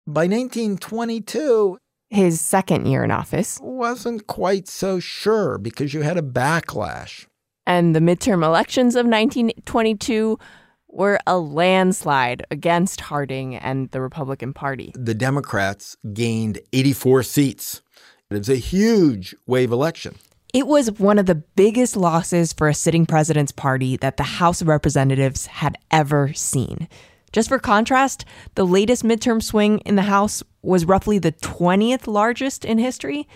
By 0.06 0.26
1922, 0.26 1.78
His 2.10 2.40
second 2.40 2.86
year 2.86 3.04
in 3.04 3.10
office, 3.10 3.58
wasn't 3.62 4.26
quite 4.26 4.68
so 4.68 5.00
sure 5.00 5.56
because 5.56 5.94
you 5.94 6.02
had 6.02 6.18
a 6.18 6.22
backlash. 6.22 7.26
and 7.66 7.94
the 7.96 8.00
midterm 8.00 8.44
elections 8.44 8.94
of 8.96 9.06
1922 9.06 10.38
were 10.94 11.18
a 11.26 11.38
landslide 11.38 12.46
against 12.50 13.00
Harding 13.00 13.56
and 13.56 13.90
the 13.90 14.00
Republican 14.00 14.54
Party. 14.54 14.92
The 14.94 15.14
Democrats 15.14 15.96
gained 16.12 16.60
84 16.72 17.24
seats. 17.24 17.82
It 18.30 18.38
was 18.38 18.48
a 18.48 18.56
huge 18.56 19.34
wave 19.46 19.72
election. 19.72 20.16
It 20.52 20.68
was 20.68 20.92
one 20.92 21.18
of 21.18 21.26
the 21.26 21.34
biggest 21.34 21.96
losses 21.96 22.52
for 22.52 22.68
a 22.68 22.74
sitting 22.74 23.06
president's 23.06 23.50
party 23.50 23.96
that 23.96 24.16
the 24.16 24.22
House 24.22 24.60
of 24.60 24.68
Representatives 24.68 25.46
had 25.46 25.76
ever 25.90 26.32
seen. 26.32 26.88
Just 27.32 27.48
for 27.48 27.58
contrast, 27.58 28.24
the 28.54 28.64
latest 28.64 29.02
midterm 29.02 29.42
swing 29.42 29.80
in 29.80 29.96
the 29.96 30.02
House 30.02 30.44
was 30.62 30.84
roughly 30.84 31.18
the 31.18 31.32
20th 31.32 32.06
largest 32.06 32.64
in 32.64 32.78
history. 32.78 33.26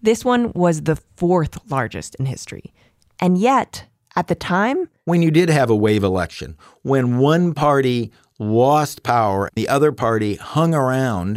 This 0.00 0.24
one 0.24 0.52
was 0.54 0.82
the 0.82 0.94
fourth 1.16 1.58
largest 1.68 2.14
in 2.14 2.26
history. 2.26 2.72
And 3.18 3.36
yet, 3.36 3.87
at 4.18 4.26
the 4.26 4.34
time, 4.34 4.88
When 5.04 5.22
you 5.22 5.30
did 5.30 5.48
have 5.48 5.70
a 5.70 5.76
wave 5.76 6.02
election, 6.02 6.56
when 6.82 7.18
one 7.18 7.54
party 7.54 8.10
lost 8.40 9.04
power, 9.04 9.48
the 9.54 9.68
other 9.68 9.92
party 9.92 10.34
hung 10.34 10.74
around, 10.74 11.36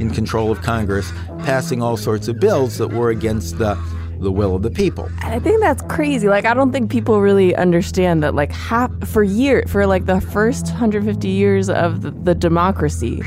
in 0.00 0.10
control 0.14 0.50
of 0.50 0.62
Congress, 0.62 1.12
passing 1.40 1.82
all 1.82 1.98
sorts 1.98 2.26
of 2.26 2.40
bills 2.40 2.78
that 2.78 2.88
were 2.88 3.10
against 3.10 3.58
the 3.58 3.78
the 4.22 4.30
will 4.30 4.54
of 4.54 4.62
the 4.62 4.70
people. 4.70 5.10
I 5.18 5.40
think 5.40 5.60
that's 5.60 5.82
crazy. 5.88 6.28
Like 6.28 6.46
I 6.46 6.54
don't 6.54 6.70
think 6.72 6.90
people 6.90 7.20
really 7.20 7.54
understand 7.56 8.22
that 8.22 8.34
like 8.34 8.52
half 8.52 8.90
for 9.06 9.24
year 9.24 9.64
for 9.66 9.84
like 9.84 10.06
the 10.06 10.20
first 10.20 10.66
150 10.66 11.28
years 11.28 11.68
of 11.68 12.02
the, 12.02 12.12
the 12.12 12.34
democracy 12.34 13.20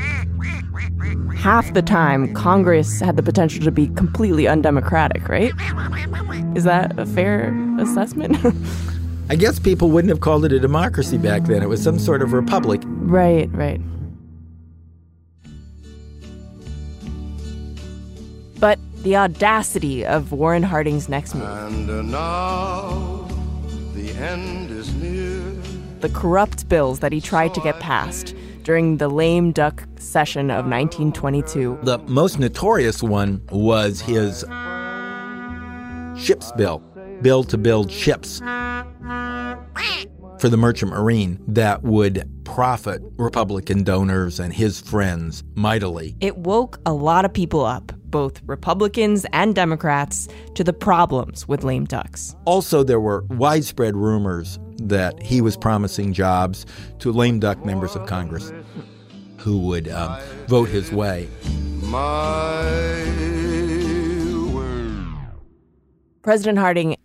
half 1.46 1.72
the 1.74 1.82
time 1.82 2.34
Congress 2.34 2.98
had 2.98 3.16
the 3.16 3.22
potential 3.22 3.62
to 3.62 3.70
be 3.70 3.86
completely 3.90 4.48
undemocratic, 4.48 5.28
right? 5.28 5.52
Is 6.56 6.64
that 6.64 6.98
a 6.98 7.06
fair 7.06 7.54
assessment? 7.78 8.36
I 9.30 9.36
guess 9.36 9.60
people 9.60 9.92
wouldn't 9.92 10.08
have 10.08 10.18
called 10.18 10.44
it 10.44 10.50
a 10.50 10.58
democracy 10.58 11.18
back 11.18 11.44
then. 11.44 11.62
It 11.62 11.68
was 11.68 11.80
some 11.80 12.00
sort 12.00 12.20
of 12.20 12.32
republic. 12.32 12.82
Right, 12.84 13.48
right. 13.52 13.80
But 18.58 18.80
the 19.04 19.16
audacity 19.16 20.04
of 20.04 20.32
Warren 20.32 20.64
Harding's 20.64 21.08
next 21.08 21.36
move. 21.36 21.48
And 21.48 21.88
uh, 21.88 22.02
now 22.02 23.28
the 23.94 24.10
end 24.14 24.72
is 24.72 24.92
near. 24.96 25.62
The 26.00 26.08
corrupt 26.08 26.68
bills 26.68 26.98
that 26.98 27.12
he 27.12 27.20
tried 27.20 27.54
to 27.54 27.60
get 27.60 27.78
passed 27.78 28.34
during 28.64 28.96
the 28.96 29.06
lame 29.06 29.52
duck 29.52 29.86
session 30.06 30.50
of 30.50 30.66
1922. 30.66 31.80
The 31.82 31.98
most 32.06 32.38
notorious 32.38 33.02
one 33.02 33.42
was 33.50 34.00
his 34.00 34.44
ships 36.18 36.52
bill, 36.52 36.78
bill 37.22 37.44
to 37.44 37.58
build 37.58 37.90
ships 37.90 38.40
for 40.38 40.48
the 40.48 40.56
merchant 40.56 40.92
marine 40.92 41.42
that 41.48 41.82
would 41.82 42.28
profit 42.44 43.02
Republican 43.16 43.82
donors 43.82 44.38
and 44.38 44.52
his 44.52 44.80
friends 44.80 45.42
mightily. 45.54 46.16
It 46.20 46.38
woke 46.38 46.78
a 46.86 46.92
lot 46.92 47.24
of 47.24 47.32
people 47.32 47.64
up, 47.64 47.92
both 48.04 48.40
Republicans 48.46 49.26
and 49.32 49.54
Democrats, 49.54 50.28
to 50.54 50.64
the 50.64 50.72
problems 50.72 51.48
with 51.48 51.64
lame 51.64 51.84
ducks. 51.84 52.34
Also, 52.44 52.82
there 52.82 53.00
were 53.00 53.24
widespread 53.28 53.96
rumors 53.96 54.58
that 54.78 55.20
he 55.22 55.40
was 55.40 55.56
promising 55.56 56.12
jobs 56.12 56.66
to 56.98 57.12
lame 57.12 57.40
duck 57.40 57.64
members 57.64 57.96
of 57.96 58.06
Congress 58.06 58.52
who 59.46 59.58
would 59.58 59.86
um, 59.88 60.20
vote 60.48 60.68
his 60.68 60.90
way. 60.90 61.28
President 66.20 66.58
Harding 66.58 66.96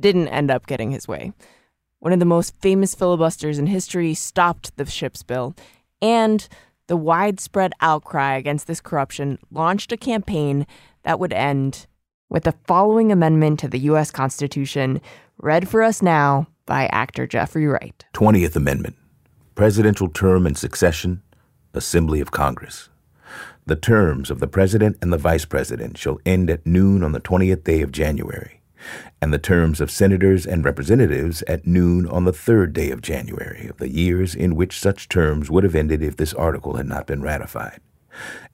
didn't 0.00 0.28
end 0.28 0.50
up 0.50 0.66
getting 0.66 0.92
his 0.92 1.06
way. 1.06 1.34
One 1.98 2.14
of 2.14 2.18
the 2.18 2.24
most 2.24 2.56
famous 2.62 2.94
filibusters 2.94 3.58
in 3.58 3.66
history 3.66 4.14
stopped 4.14 4.74
the 4.78 4.86
ships 4.86 5.22
bill, 5.22 5.54
and 6.00 6.48
the 6.86 6.96
widespread 6.96 7.74
outcry 7.82 8.34
against 8.34 8.66
this 8.66 8.80
corruption 8.80 9.38
launched 9.50 9.92
a 9.92 9.98
campaign 9.98 10.66
that 11.02 11.20
would 11.20 11.34
end 11.34 11.86
with 12.30 12.44
the 12.44 12.54
following 12.66 13.12
amendment 13.12 13.60
to 13.60 13.68
the 13.68 13.80
U.S. 13.80 14.10
Constitution, 14.10 15.02
read 15.36 15.68
for 15.68 15.82
us 15.82 16.00
now 16.00 16.46
by 16.64 16.86
actor 16.86 17.26
Jeffrey 17.26 17.66
Wright. 17.66 18.06
20th 18.14 18.56
Amendment 18.56 18.96
Presidential 19.54 20.08
Term 20.08 20.46
and 20.46 20.56
Succession, 20.56 21.20
Assembly 21.74 22.20
of 22.20 22.30
Congress. 22.30 22.88
The 23.66 23.76
terms 23.76 24.30
of 24.30 24.40
the 24.40 24.48
President 24.48 24.96
and 25.00 25.12
the 25.12 25.18
Vice 25.18 25.44
President 25.44 25.96
shall 25.96 26.18
end 26.26 26.50
at 26.50 26.66
noon 26.66 27.02
on 27.04 27.12
the 27.12 27.20
20th 27.20 27.64
day 27.64 27.82
of 27.82 27.92
January 27.92 28.60
and 29.20 29.32
the 29.32 29.38
terms 29.38 29.80
of 29.80 29.90
senators 29.90 30.46
and 30.46 30.64
representatives 30.64 31.42
at 31.42 31.66
noon 31.66 32.06
on 32.06 32.24
the 32.24 32.32
third 32.32 32.72
day 32.72 32.90
of 32.90 33.02
January 33.02 33.66
of 33.68 33.76
the 33.76 33.90
years 33.90 34.34
in 34.34 34.54
which 34.54 34.78
such 34.78 35.08
terms 35.08 35.50
would 35.50 35.64
have 35.64 35.74
ended 35.74 36.02
if 36.02 36.16
this 36.16 36.34
article 36.34 36.76
had 36.76 36.86
not 36.86 37.06
been 37.06 37.22
ratified. 37.22 37.80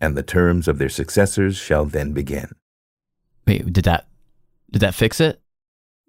And 0.00 0.16
the 0.16 0.22
terms 0.22 0.68
of 0.68 0.78
their 0.78 0.88
successors 0.88 1.56
shall 1.56 1.84
then 1.84 2.12
begin. 2.12 2.50
Wait, 3.46 3.72
did 3.72 3.84
that 3.84 4.06
did 4.70 4.80
that 4.80 4.94
fix 4.94 5.20
it? 5.20 5.40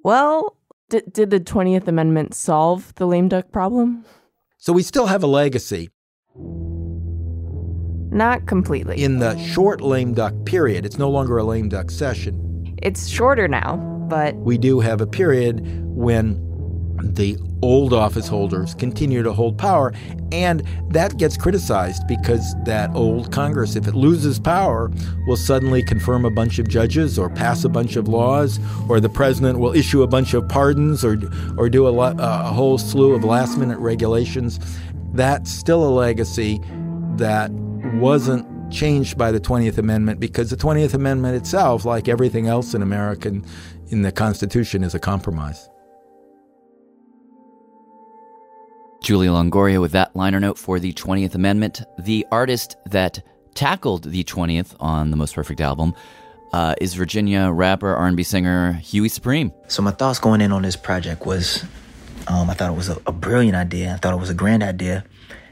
Well, 0.03 0.58
d- 0.89 1.03
did 1.12 1.29
the 1.29 1.39
20th 1.39 1.88
Amendment 1.88 2.34
solve 2.34 2.93
the 2.95 3.05
lame 3.05 3.29
duck 3.29 3.51
problem? 3.51 4.03
So 4.58 4.73
we 4.73 4.82
still 4.82 5.05
have 5.05 5.23
a 5.23 5.27
legacy. 5.27 5.89
Not 8.17 8.47
completely. 8.47 9.03
In 9.03 9.19
the 9.19 9.38
short 9.38 9.80
lame 9.80 10.15
duck 10.15 10.34
period, 10.43 10.88
it's 10.88 10.97
no 10.97 11.08
longer 11.08 11.38
a 11.38 11.43
lame 11.43 11.69
duck 11.69 11.91
session. 11.91 12.75
It's 12.82 13.08
shorter 13.08 13.47
now, 13.47 13.75
but 14.10 14.36
we 14.38 14.58
do 14.58 14.80
have 14.80 15.01
a 15.01 15.06
period 15.06 15.62
when 15.95 16.43
the 16.99 17.38
old 17.62 17.93
office 17.93 18.27
holders 18.27 18.73
continue 18.73 19.21
to 19.21 19.32
hold 19.32 19.60
power, 19.60 19.93
and 20.32 20.63
that 20.89 21.17
gets 21.17 21.38
criticized 21.38 22.08
because 22.08 22.56
that 22.65 22.89
old 22.95 23.32
Congress, 23.32 23.75
if 23.75 23.88
it 23.88 23.93
loses 23.93 24.39
power, 24.39 24.91
will 25.27 25.38
suddenly 25.38 25.84
confirm 25.84 26.25
a 26.25 26.32
bunch 26.32 26.58
of 26.58 26.67
judges 26.67 27.19
or 27.19 27.30
pass 27.30 27.63
a 27.65 27.69
bunch 27.69 27.97
of 27.97 28.08
laws, 28.08 28.60
or 28.89 28.99
the 28.99 29.10
president 29.10 29.60
will 29.60 29.75
issue 29.75 30.01
a 30.01 30.08
bunch 30.08 30.34
of 30.34 30.49
pardons 30.49 31.06
or 31.06 31.19
or 31.56 31.69
do 31.69 31.88
a, 31.88 31.89
lo- 31.89 32.15
a 32.17 32.51
whole 32.51 32.80
slew 32.80 33.13
of 33.13 33.23
last 33.23 33.60
minute 33.60 33.77
regulations. 33.77 34.60
That's 35.13 35.51
still 35.51 35.88
a 35.88 35.91
legacy 35.93 36.60
that 37.17 37.51
wasn't 37.93 38.71
changed 38.71 39.17
by 39.17 39.32
the 39.32 39.39
20th 39.39 39.78
Amendment 39.78 40.19
because 40.19 40.50
the 40.50 40.58
20th 40.58 40.93
Amendment 40.93 41.36
itself, 41.36 41.86
like 41.86 42.08
everything 42.08 42.47
else 42.47 42.73
in 42.73 42.82
American 42.82 43.45
in 43.88 44.02
the 44.02 44.12
Constitution, 44.12 44.84
is 44.84 44.93
a 44.93 45.00
compromise. 45.00 45.69
Julia 49.02 49.30
Longoria 49.30 49.80
with 49.80 49.93
that 49.93 50.15
liner 50.15 50.39
note 50.39 50.58
for 50.58 50.80
the 50.80 50.93
20th 50.93 51.36
Amendment. 51.36 51.82
The 52.00 52.26
artist 52.32 52.78
that 52.88 53.23
tackled 53.56 54.04
the 54.04 54.23
20th 54.23 54.76
on 54.80 55.12
the 55.12 55.17
Most 55.17 55.34
Perfect 55.34 55.62
album 55.62 55.95
uh, 56.54 56.76
is 56.82 56.93
Virginia 56.93 57.52
rapper, 57.52 57.95
R&B 57.95 58.23
singer 58.23 58.73
Huey 58.73 59.10
Supreme. 59.10 59.52
So 59.67 59.82
my 59.82 59.91
thoughts 59.91 60.19
going 60.19 60.41
in 60.41 60.52
on 60.52 60.62
this 60.62 60.76
project 60.76 61.26
was, 61.26 61.63
um, 62.28 62.50
I 62.50 62.54
thought 62.54 62.71
it 62.71 62.78
was 62.78 62.89
a, 62.89 62.97
a 63.08 63.12
brilliant 63.12 63.56
idea. 63.56 63.93
I 63.93 63.97
thought 63.97 64.13
it 64.13 64.19
was 64.19 64.30
a 64.30 64.36
grand 64.36 64.63
idea 64.63 65.06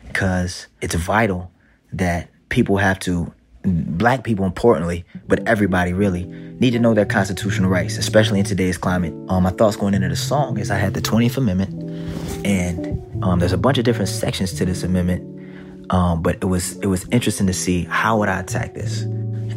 because 0.08 0.67
it's 0.82 0.95
vital 0.95 1.52
that 1.93 2.30
people 2.50 2.78
have 2.78 3.00
to 3.00 3.34
black 3.65 4.24
people 4.24 4.45
importantly, 4.45 5.06
but 5.28 5.48
everybody 5.48 5.93
really 5.93 6.26
need 6.60 6.71
to 6.71 6.80
know 6.80 6.93
their 6.93 7.06
constitutional 7.06 7.69
rights, 7.69 7.98
especially 7.98 8.39
in 8.39 8.45
today's 8.45 8.78
climate. 8.78 9.13
Um, 9.30 9.43
my 9.43 9.50
thoughts 9.50 9.76
going 9.76 9.93
into 9.93 10.10
the 10.10 10.15
song 10.15 10.60
is 10.60 10.71
I 10.71 10.78
had 10.78 10.93
the 10.93 11.02
20th 11.02 11.38
Amendment, 11.38 12.45
and 12.45 13.24
um, 13.24 13.39
there's 13.39 13.54
a 13.54 13.58
bunch 13.58 13.78
of 13.78 13.84
different 13.84 14.10
sections 14.10 14.54
to 14.54 14.65
this 14.65 14.84
amendment. 14.84 15.32
Um, 15.91 16.24
but 16.24 16.36
it 16.36 16.45
was 16.45 16.78
it 16.78 16.88
was 16.88 17.08
interesting 17.12 17.45
to 17.45 17.54
see 17.54 17.84
how 17.84 18.17
would 18.19 18.30
I 18.30 18.39
attack 18.39 18.74
this, 18.74 19.04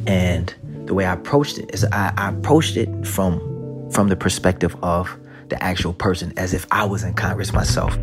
and 0.07 0.55
the 0.85 0.93
way 0.93 1.07
I 1.07 1.15
approached 1.15 1.59
it 1.59 1.71
is 1.73 1.85
I, 1.85 2.13
I 2.17 2.31
approached 2.31 2.77
it 2.77 3.07
from 3.07 3.91
from 3.91 4.09
the 4.09 4.17
perspective 4.17 4.77
of 4.83 5.15
the 5.49 5.63
actual 5.63 5.95
person, 5.95 6.35
as 6.37 6.53
if 6.53 6.67
I 6.71 6.85
was 6.85 7.03
in 7.03 7.15
Congress 7.15 7.55
myself. 7.55 7.97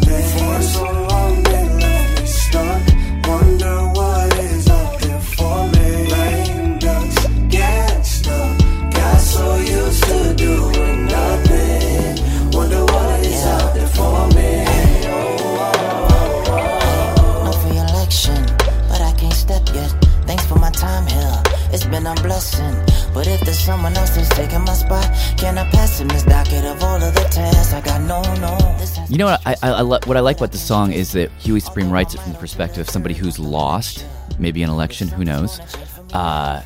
Nothing. 0.00 0.38
For 0.38 0.62
so 0.62 0.93
You 29.14 29.18
know 29.18 29.26
what 29.26 29.46
I, 29.46 29.54
I, 29.62 29.70
I 29.70 29.80
lo- 29.82 30.00
what 30.06 30.16
I 30.16 30.20
like 30.20 30.38
about 30.38 30.50
the 30.50 30.58
song 30.58 30.92
is 30.92 31.12
that 31.12 31.30
Huey 31.38 31.60
Supreme 31.60 31.88
writes 31.88 32.14
it 32.14 32.20
from 32.20 32.32
the 32.32 32.38
perspective 32.40 32.80
of 32.80 32.90
somebody 32.90 33.14
who's 33.14 33.38
lost, 33.38 34.04
maybe 34.40 34.60
an 34.64 34.68
election, 34.70 35.06
who 35.06 35.24
knows. 35.24 35.60
Uh, 36.12 36.60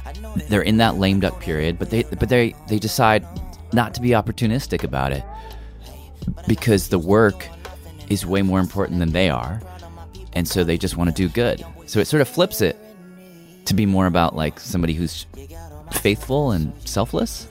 they're 0.49 0.63
in 0.63 0.79
that 0.79 0.95
lame 0.95 1.21
duck 1.21 1.43
period, 1.43 1.79
but 1.79 1.91
they 1.91 2.05
but 2.05 2.31
they 2.31 2.55
they 2.67 2.79
decide 2.79 3.27
not 3.75 3.93
to 3.97 4.01
be 4.01 4.11
opportunistic 4.13 4.83
about 4.83 5.13
it 5.13 5.23
because 6.47 6.89
the 6.89 6.99
work 6.99 7.47
is 8.09 8.25
way 8.25 8.41
more 8.41 8.61
important 8.61 8.99
than 8.99 9.13
they 9.13 9.29
are, 9.29 9.61
and 10.33 10.49
so 10.49 10.65
they 10.65 10.79
just 10.79 10.97
want 10.97 11.15
to 11.15 11.15
do 11.15 11.29
good. 11.29 11.63
So 11.85 12.01
it 12.01 12.07
sort 12.07 12.23
of 12.23 12.29
flips 12.29 12.63
it 12.63 12.79
to 13.67 13.75
be 13.75 13.85
more 13.85 14.07
about 14.07 14.35
like 14.35 14.59
somebody 14.59 14.95
who's 14.95 15.27
faithful 15.93 16.53
and 16.53 16.73
selfless. 16.89 17.47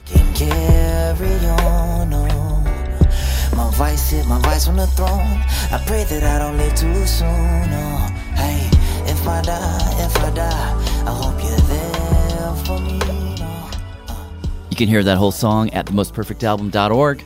My 3.58 3.68
vice 3.72 4.10
hit 4.10 4.24
my 4.28 4.38
vice 4.42 4.68
on 4.68 4.76
the 4.76 4.86
throne. 4.86 5.08
I 5.10 5.82
pray 5.84 6.04
that 6.04 6.22
I 6.22 6.38
don't 6.38 6.56
live 6.56 6.76
too 6.76 7.04
soon. 7.06 7.26
Oh, 7.28 8.06
hey, 8.36 8.70
if 9.10 9.26
I 9.26 9.42
die, 9.42 10.04
if 10.06 10.16
I 10.16 10.30
die, 10.30 11.02
I 11.04 11.10
hope 11.10 11.42
you're 11.42 11.58
there 11.66 12.54
for 12.64 12.78
me. 12.78 13.00
Oh. 13.40 14.60
You 14.70 14.76
can 14.76 14.86
hear 14.86 15.02
that 15.02 15.18
whole 15.18 15.32
song 15.32 15.70
at 15.70 15.86
themostperfectalbum.org. 15.86 17.24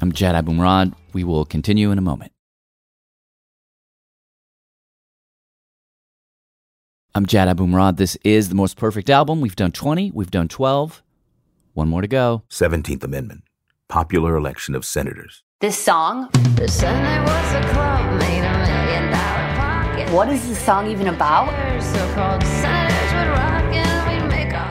I'm 0.00 0.12
Jad 0.12 0.34
Abumrad. 0.42 0.94
We 1.12 1.24
will 1.24 1.44
continue 1.44 1.90
in 1.90 1.98
a 1.98 2.02
moment. 2.02 2.32
I'm 7.14 7.26
Jad 7.26 7.54
Abumrad. 7.54 7.98
This 7.98 8.16
is 8.24 8.48
the 8.48 8.54
most 8.54 8.78
perfect 8.78 9.10
album. 9.10 9.42
We've 9.42 9.56
done 9.56 9.72
20, 9.72 10.12
we've 10.14 10.30
done 10.30 10.48
12. 10.48 11.02
One 11.74 11.88
more 11.90 12.00
to 12.00 12.08
go. 12.08 12.44
17th 12.48 13.04
Amendment. 13.04 13.44
Popular 13.88 14.36
election 14.36 14.74
of 14.74 14.84
senators. 14.84 15.42
This 15.60 15.76
song. 15.76 16.30
The 16.56 16.66
Senate 16.66 17.20
was 17.28 17.52
a 17.54 17.60
club 17.72 18.18
made 18.18 18.40
a 18.40 18.58
million 18.66 19.10
dollar 19.12 19.54
pocket. 19.56 20.10
What 20.12 20.28
is 20.30 20.48
this 20.48 20.58
song 20.58 20.86
even 20.88 21.08
about? 21.08 21.48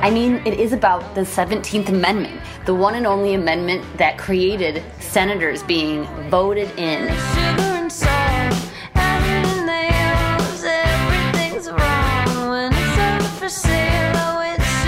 I 0.01 0.09
mean, 0.09 0.41
it 0.45 0.59
is 0.59 0.73
about 0.73 1.13
the 1.15 1.21
17th 1.21 1.89
Amendment, 1.89 2.41
the 2.65 2.73
one 2.73 2.95
and 2.95 3.05
only 3.05 3.35
amendment 3.35 3.85
that 3.97 4.17
created 4.17 4.83
senators 4.99 5.61
being 5.63 6.05
voted 6.29 6.71
in. 6.77 7.07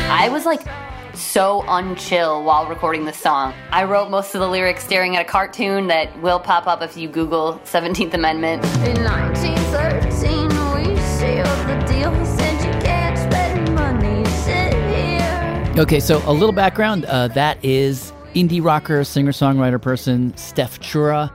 I 0.07 0.29
was 0.29 0.45
like 0.45 0.65
so 1.15 1.61
unchill 1.63 2.43
while 2.43 2.67
recording 2.67 3.05
this 3.05 3.17
song. 3.17 3.53
I 3.71 3.83
wrote 3.83 4.09
most 4.09 4.35
of 4.35 4.41
the 4.41 4.47
lyrics 4.47 4.83
staring 4.83 5.15
at 5.15 5.21
a 5.21 5.29
cartoon 5.29 5.87
that 5.87 6.21
will 6.21 6.39
pop 6.39 6.67
up 6.67 6.81
if 6.81 6.97
you 6.97 7.07
Google 7.07 7.59
17th 7.65 8.13
Amendment. 8.13 8.63
In 8.87 9.03
1913, 9.03 10.47
we 10.73 10.99
sealed 11.01 11.45
the 11.67 11.85
deal. 11.87 12.13
He 12.13 12.25
said 12.25 12.65
you 12.65 12.81
can't 12.81 13.17
spend 13.17 13.73
money, 13.73 14.25
sit 14.25 14.73
here. 14.93 15.81
Okay, 15.81 15.99
so 15.99 16.21
a 16.25 16.33
little 16.33 16.53
background. 16.53 17.05
Uh, 17.05 17.27
that 17.29 17.63
is 17.63 18.11
indie 18.33 18.63
rocker, 18.63 19.03
singer 19.03 19.31
songwriter 19.31 19.81
person 19.81 20.33
Stef 20.33 20.79
Chura, 20.79 21.31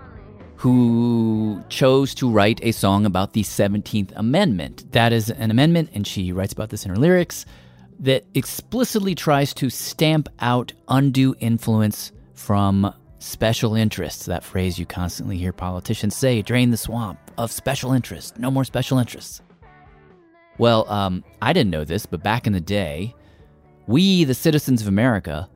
who 0.56 1.64
chose 1.70 2.14
to 2.16 2.30
write 2.30 2.60
a 2.62 2.72
song 2.72 3.06
about 3.06 3.32
the 3.32 3.42
17th 3.42 4.12
Amendment. 4.14 4.92
That 4.92 5.12
is 5.12 5.30
an 5.30 5.50
amendment, 5.50 5.88
and 5.94 6.06
she 6.06 6.32
writes 6.32 6.52
about 6.52 6.68
this 6.68 6.84
in 6.84 6.90
her 6.90 6.96
lyrics, 6.96 7.46
that 8.00 8.24
explicitly 8.34 9.14
tries 9.14 9.54
to 9.54 9.70
stamp 9.70 10.28
out 10.40 10.72
undue 10.88 11.34
influence 11.38 12.12
from 12.34 12.94
special 13.18 13.74
interests. 13.74 14.24
That 14.26 14.42
phrase 14.42 14.78
you 14.78 14.86
constantly 14.86 15.36
hear 15.36 15.52
politicians 15.52 16.16
say 16.16 16.42
drain 16.42 16.70
the 16.70 16.76
swamp 16.76 17.18
of 17.36 17.52
special 17.52 17.92
interests, 17.92 18.38
no 18.38 18.50
more 18.50 18.64
special 18.64 18.98
interests. 18.98 19.42
Well, 20.58 20.90
um, 20.90 21.24
I 21.40 21.52
didn't 21.52 21.70
know 21.70 21.84
this, 21.84 22.06
but 22.06 22.22
back 22.22 22.46
in 22.46 22.52
the 22.52 22.60
day, 22.60 23.14
we, 23.86 24.24
the 24.24 24.34
citizens 24.34 24.82
of 24.82 24.88
America, 24.88 25.48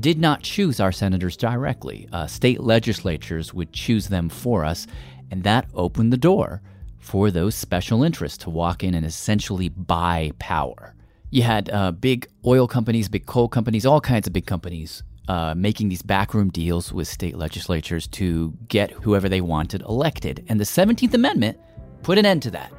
did 0.00 0.18
not 0.18 0.42
choose 0.42 0.80
our 0.80 0.92
senators 0.92 1.36
directly. 1.36 2.08
Uh, 2.12 2.26
state 2.26 2.60
legislatures 2.60 3.54
would 3.54 3.72
choose 3.72 4.08
them 4.08 4.28
for 4.28 4.64
us, 4.64 4.86
and 5.30 5.42
that 5.44 5.68
opened 5.74 6.12
the 6.12 6.16
door 6.16 6.62
for 6.98 7.30
those 7.30 7.54
special 7.54 8.02
interests 8.02 8.38
to 8.38 8.50
walk 8.50 8.82
in 8.84 8.94
and 8.94 9.04
essentially 9.04 9.68
buy 9.68 10.30
power. 10.38 10.94
You 11.32 11.42
had 11.42 11.70
uh, 11.70 11.92
big 11.92 12.28
oil 12.44 12.68
companies, 12.68 13.08
big 13.08 13.24
coal 13.24 13.48
companies, 13.48 13.86
all 13.86 14.02
kinds 14.02 14.26
of 14.26 14.34
big 14.34 14.44
companies 14.44 15.02
uh, 15.28 15.54
making 15.56 15.88
these 15.88 16.02
backroom 16.02 16.50
deals 16.50 16.92
with 16.92 17.08
state 17.08 17.38
legislatures 17.38 18.06
to 18.08 18.52
get 18.68 18.90
whoever 18.90 19.30
they 19.30 19.40
wanted 19.40 19.80
elected. 19.80 20.44
And 20.50 20.60
the 20.60 20.64
17th 20.64 21.14
Amendment 21.14 21.58
put 22.02 22.18
an 22.18 22.26
end 22.26 22.42
to 22.42 22.50
that, 22.50 22.70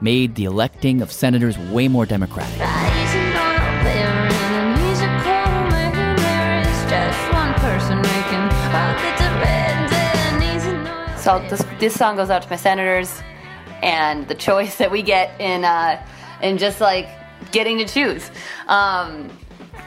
made 0.00 0.36
the 0.36 0.46
electing 0.46 1.02
of 1.02 1.12
senators 1.12 1.58
way 1.58 1.86
more 1.86 2.06
democratic. 2.06 2.56
So 11.18 11.46
this, 11.50 11.62
this 11.78 11.94
song 11.94 12.16
goes 12.16 12.30
out 12.30 12.40
to 12.40 12.48
my 12.48 12.56
senators 12.56 13.20
and 13.82 14.26
the 14.28 14.34
choice 14.34 14.76
that 14.78 14.90
we 14.90 15.02
get 15.02 15.38
in 15.38 15.66
uh, 15.66 16.02
in 16.40 16.56
just 16.56 16.80
like 16.80 17.06
getting 17.52 17.78
to 17.78 17.84
choose. 17.84 18.30
Um, 18.66 19.30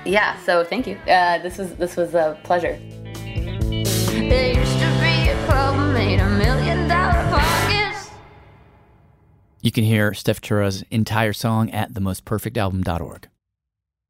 yeah, 0.06 0.38
so 0.44 0.64
thank 0.64 0.88
you. 0.88 0.98
Uh, 1.08 1.40
this 1.40 1.58
was 1.58 1.76
this 1.76 1.96
was 1.96 2.16
a 2.16 2.40
pleasure. 2.44 2.80
There 3.12 4.54
used 4.54 4.80
to 4.80 4.90
be 5.00 5.30
a 5.30 5.46
club 5.46 5.94
made 5.94 6.20
a 6.20 6.30
million 6.30 6.88
dollar 6.88 7.24
pockets. 7.30 8.10
You 9.62 9.72
can 9.72 9.84
hear 9.84 10.12
Stef 10.12 10.42
Chura's 10.42 10.84
entire 10.90 11.34
song 11.34 11.70
at 11.72 11.94
themostperfectalbum.org. 11.94 13.28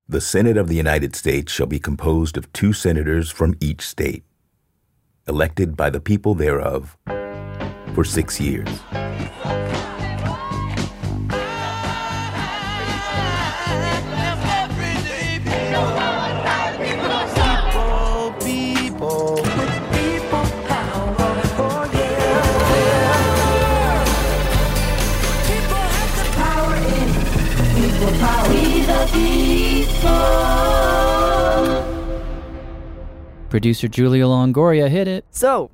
The 0.07 0.21
Senate 0.21 0.57
of 0.57 0.67
the 0.67 0.75
United 0.75 1.15
States 1.15 1.51
shall 1.51 1.67
be 1.67 1.79
composed 1.79 2.37
of 2.37 2.51
two 2.53 2.73
senators 2.73 3.31
from 3.31 3.55
each 3.59 3.81
state, 3.81 4.23
elected 5.27 5.77
by 5.77 5.89
the 5.89 5.99
people 5.99 6.35
thereof 6.35 6.97
for 7.93 8.03
six 8.03 8.39
years. 8.39 8.67
Producer 33.49 33.87
Julia 33.87 34.23
Longoria 34.23 34.89
hit 34.89 35.07
it. 35.07 35.25
So, 35.29 35.71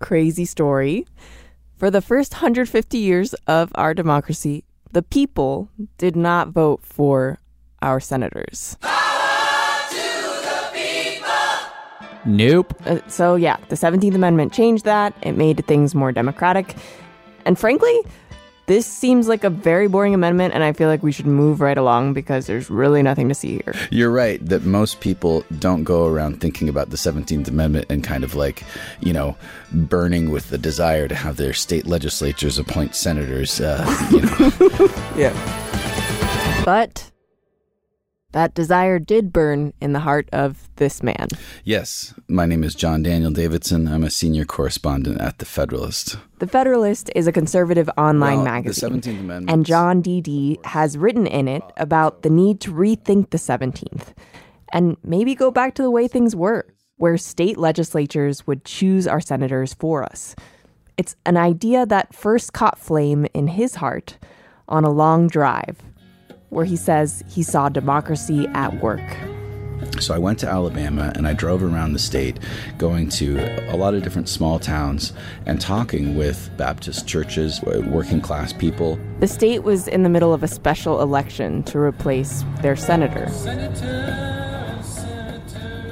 crazy 0.00 0.44
story. 0.44 1.06
For 1.76 1.90
the 1.90 2.02
first 2.02 2.34
150 2.34 2.98
years 2.98 3.34
of 3.46 3.70
our 3.76 3.94
democracy, 3.94 4.64
the 4.92 5.02
people 5.02 5.70
did 5.96 6.16
not 6.16 6.48
vote 6.48 6.80
for 6.82 7.38
our 7.82 8.00
senators. 8.00 8.76
Nope. 12.26 12.74
Uh, 12.84 12.98
so, 13.06 13.36
yeah, 13.36 13.56
the 13.68 13.76
17th 13.76 14.14
Amendment 14.14 14.52
changed 14.52 14.84
that. 14.84 15.14
It 15.22 15.32
made 15.32 15.64
things 15.66 15.94
more 15.94 16.12
democratic. 16.12 16.76
And 17.44 17.58
frankly, 17.58 18.00
this 18.68 18.86
seems 18.86 19.28
like 19.28 19.44
a 19.44 19.50
very 19.50 19.88
boring 19.88 20.14
amendment, 20.14 20.54
and 20.54 20.62
I 20.62 20.72
feel 20.72 20.88
like 20.88 21.02
we 21.02 21.10
should 21.10 21.26
move 21.26 21.60
right 21.60 21.76
along 21.76 22.12
because 22.12 22.46
there's 22.46 22.68
really 22.68 23.02
nothing 23.02 23.28
to 23.30 23.34
see 23.34 23.60
here. 23.64 23.74
You're 23.90 24.10
right 24.10 24.44
that 24.46 24.64
most 24.64 25.00
people 25.00 25.42
don't 25.58 25.84
go 25.84 26.06
around 26.06 26.40
thinking 26.40 26.68
about 26.68 26.90
the 26.90 26.96
17th 26.96 27.48
Amendment 27.48 27.86
and 27.88 28.04
kind 28.04 28.24
of 28.24 28.34
like, 28.34 28.62
you 29.00 29.14
know, 29.14 29.36
burning 29.72 30.30
with 30.30 30.50
the 30.50 30.58
desire 30.58 31.08
to 31.08 31.14
have 31.14 31.38
their 31.38 31.54
state 31.54 31.86
legislatures 31.86 32.58
appoint 32.58 32.94
senators. 32.94 33.58
Uh, 33.58 33.84
you 34.10 34.20
know. 34.20 35.12
yeah. 35.16 36.62
But 36.64 37.10
that 38.32 38.54
desire 38.54 38.98
did 38.98 39.32
burn 39.32 39.72
in 39.80 39.94
the 39.94 40.00
heart 40.00 40.28
of 40.32 40.68
this 40.76 41.02
man. 41.02 41.28
Yes, 41.64 42.12
my 42.28 42.44
name 42.44 42.62
is 42.62 42.74
John 42.74 43.02
Daniel 43.02 43.30
Davidson. 43.30 43.88
I'm 43.88 44.04
a 44.04 44.10
senior 44.10 44.44
correspondent 44.44 45.20
at 45.20 45.38
The 45.38 45.46
Federalist. 45.46 46.18
The 46.38 46.46
Federalist 46.46 47.10
is 47.16 47.26
a 47.26 47.32
conservative 47.32 47.88
online 47.96 48.38
Well, 48.38 48.44
magazine. 48.44 48.92
The 48.92 49.00
17th 49.00 49.20
Amendment. 49.20 49.50
And 49.50 49.64
John 49.64 50.02
D.D. 50.02 50.60
has 50.64 50.98
written 50.98 51.26
in 51.26 51.48
it 51.48 51.62
about 51.78 52.22
the 52.22 52.28
need 52.30 52.60
to 52.62 52.72
rethink 52.72 53.30
the 53.30 53.38
17th 53.38 54.12
and 54.70 54.98
maybe 55.02 55.34
go 55.34 55.50
back 55.50 55.74
to 55.76 55.82
the 55.82 55.90
way 55.90 56.06
things 56.06 56.36
were, 56.36 56.66
where 56.96 57.16
state 57.16 57.56
legislatures 57.56 58.46
would 58.46 58.66
choose 58.66 59.06
our 59.06 59.20
senators 59.20 59.72
for 59.72 60.04
us. 60.04 60.36
It's 60.98 61.16
an 61.24 61.38
idea 61.38 61.86
that 61.86 62.14
first 62.14 62.52
caught 62.52 62.78
flame 62.78 63.26
in 63.32 63.46
his 63.46 63.76
heart 63.76 64.18
on 64.68 64.84
a 64.84 64.90
long 64.90 65.28
drive 65.28 65.78
where 66.50 66.64
he 66.64 66.76
says 66.76 67.22
he 67.28 67.42
saw 67.42 67.68
democracy 67.68 68.46
at 68.54 68.82
work. 68.82 69.02
So 70.00 70.14
I 70.14 70.18
went 70.18 70.38
to 70.40 70.48
Alabama 70.48 71.12
and 71.14 71.26
I 71.26 71.32
drove 71.32 71.62
around 71.62 71.92
the 71.92 71.98
state, 71.98 72.38
going 72.78 73.08
to 73.10 73.38
a 73.72 73.76
lot 73.76 73.94
of 73.94 74.02
different 74.02 74.28
small 74.28 74.58
towns 74.58 75.12
and 75.46 75.60
talking 75.60 76.16
with 76.16 76.50
Baptist 76.56 77.06
churches, 77.06 77.60
working 77.62 78.20
class 78.20 78.52
people. 78.52 78.98
The 79.20 79.28
state 79.28 79.62
was 79.62 79.88
in 79.88 80.02
the 80.02 80.08
middle 80.08 80.32
of 80.32 80.42
a 80.42 80.48
special 80.48 81.00
election 81.00 81.62
to 81.64 81.78
replace 81.78 82.44
their 82.62 82.76
senator. 82.76 83.26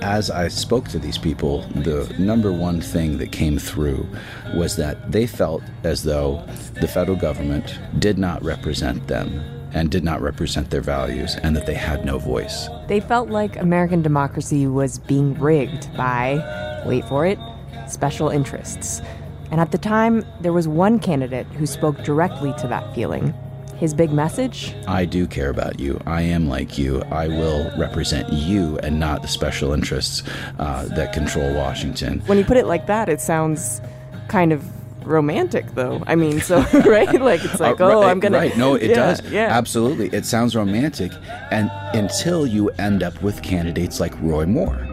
As 0.02 0.30
I 0.30 0.46
spoke 0.48 0.88
to 0.88 1.00
these 1.00 1.18
people, 1.18 1.62
the 1.74 2.14
number 2.16 2.52
one 2.52 2.80
thing 2.80 3.18
that 3.18 3.32
came 3.32 3.58
through 3.58 4.06
was 4.54 4.76
that 4.76 5.10
they 5.10 5.26
felt 5.26 5.62
as 5.82 6.04
though 6.04 6.44
the 6.80 6.86
federal 6.86 7.16
government 7.16 7.80
did 7.98 8.16
not 8.16 8.42
represent 8.44 9.08
them 9.08 9.55
and 9.76 9.90
did 9.90 10.02
not 10.02 10.20
represent 10.22 10.70
their 10.70 10.80
values 10.80 11.36
and 11.42 11.54
that 11.54 11.66
they 11.66 11.74
had 11.74 12.04
no 12.04 12.18
voice. 12.18 12.68
They 12.88 12.98
felt 12.98 13.28
like 13.28 13.56
American 13.56 14.02
democracy 14.02 14.66
was 14.66 14.98
being 14.98 15.34
rigged 15.34 15.94
by, 15.96 16.82
wait 16.86 17.04
for 17.04 17.26
it, 17.26 17.38
special 17.86 18.30
interests. 18.30 19.02
And 19.50 19.60
at 19.60 19.70
the 19.70 19.78
time, 19.78 20.24
there 20.40 20.52
was 20.52 20.66
one 20.66 20.98
candidate 20.98 21.46
who 21.58 21.66
spoke 21.66 22.02
directly 22.02 22.52
to 22.58 22.66
that 22.68 22.94
feeling 22.94 23.32
His 23.76 23.92
big 23.92 24.10
message? 24.10 24.74
I 24.88 25.04
do 25.04 25.26
care 25.26 25.50
about 25.50 25.78
you. 25.78 26.00
I 26.06 26.22
am 26.22 26.48
like 26.48 26.78
you. 26.78 27.02
I 27.10 27.28
will 27.28 27.70
represent 27.76 28.32
you 28.32 28.78
and 28.78 28.98
not 28.98 29.20
the 29.20 29.28
special 29.28 29.72
interests 29.72 30.22
uh, 30.58 30.86
that 30.96 31.12
control 31.12 31.52
Washington. 31.54 32.20
When 32.20 32.38
you 32.38 32.44
put 32.44 32.56
it 32.56 32.66
like 32.66 32.86
that, 32.86 33.10
it 33.10 33.20
sounds 33.20 33.82
kind 34.28 34.50
of 34.50 34.64
romantic 35.06 35.74
though. 35.74 36.02
I 36.06 36.14
mean, 36.16 36.40
so 36.40 36.60
right? 36.86 37.20
Like 37.20 37.44
it's 37.44 37.60
like, 37.60 37.80
Uh, 37.80 37.84
oh, 37.84 38.02
right, 38.02 38.10
I'm 38.10 38.20
gonna 38.20 38.38
Right. 38.38 38.56
No, 38.56 38.74
it 38.74 38.90
Yeah, 38.90 38.96
does. 38.96 39.22
Yeah. 39.30 39.46
Absolutely. 39.56 40.08
It 40.08 40.26
sounds 40.26 40.54
romantic. 40.56 41.12
And 41.50 41.70
until 41.94 42.46
you 42.46 42.68
end 42.78 43.02
up 43.02 43.20
with 43.22 43.42
candidates 43.42 44.00
like 44.00 44.12
Roy 44.20 44.46
Moore. 44.46 44.86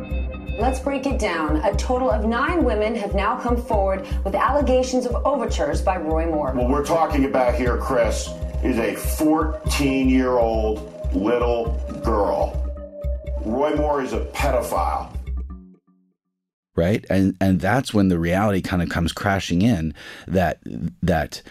Let's 0.60 0.80
break 0.80 1.08
it 1.08 1.20
down. 1.20 1.58
A 1.58 1.76
total 1.76 2.12
of 2.12 2.26
nine 2.26 2.64
women 2.64 2.96
have 2.96 3.16
now 3.16 3.40
come 3.40 3.58
forward 3.58 4.08
with 4.24 4.36
allegations 4.36 5.06
of 5.06 5.16
overtures 5.26 5.82
by 5.82 5.98
Roy 5.98 6.28
Moore. 6.28 6.54
What 6.54 6.70
we're 6.70 6.86
talking 6.86 7.26
about 7.26 7.56
here, 7.56 7.78
Chris, 7.78 8.30
is 8.64 8.78
a 8.78 8.96
14 8.96 10.08
year 10.10 10.38
old 10.38 10.94
little 11.14 11.74
girl. 12.04 12.60
Roy 13.44 13.76
Moore 13.76 14.02
is 14.04 14.14
a 14.14 14.22
pedophile. 14.26 15.13
Right 16.76 17.06
and 17.10 17.36
and 17.40 17.60
that's 17.60 17.94
when 17.94 18.08
the 18.10 18.20
reality 18.20 18.62
kind 18.62 18.82
of 18.82 18.90
comes 18.90 19.12
crashing 19.12 19.62
in 19.62 19.94
that 20.28 20.60
that 21.02 21.42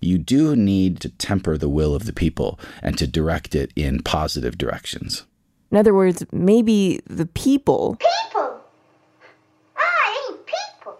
you 0.00 0.16
do 0.18 0.54
need 0.54 1.00
to 1.00 1.08
temper 1.08 1.58
the 1.58 1.68
will 1.68 1.94
of 1.94 2.06
the 2.06 2.12
people 2.12 2.58
and 2.82 2.96
to 2.98 3.06
direct 3.06 3.54
it 3.54 3.72
in 3.74 4.02
positive 4.02 4.56
directions 4.56 5.24
In 5.70 5.76
other 5.76 5.92
words, 5.94 6.24
maybe 6.32 7.00
the 7.06 7.26
people 7.26 7.96
People! 7.96 8.60
I 9.76 10.30
ain't 10.30 10.46
people! 10.46 10.98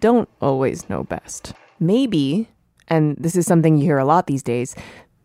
don't 0.00 0.28
always 0.40 0.88
know 0.88 1.04
best. 1.04 1.52
Maybe, 1.78 2.48
and 2.88 3.16
this 3.18 3.36
is 3.36 3.46
something 3.46 3.76
you 3.78 3.84
hear 3.84 3.98
a 3.98 4.04
lot 4.04 4.26
these 4.26 4.42
days, 4.42 4.74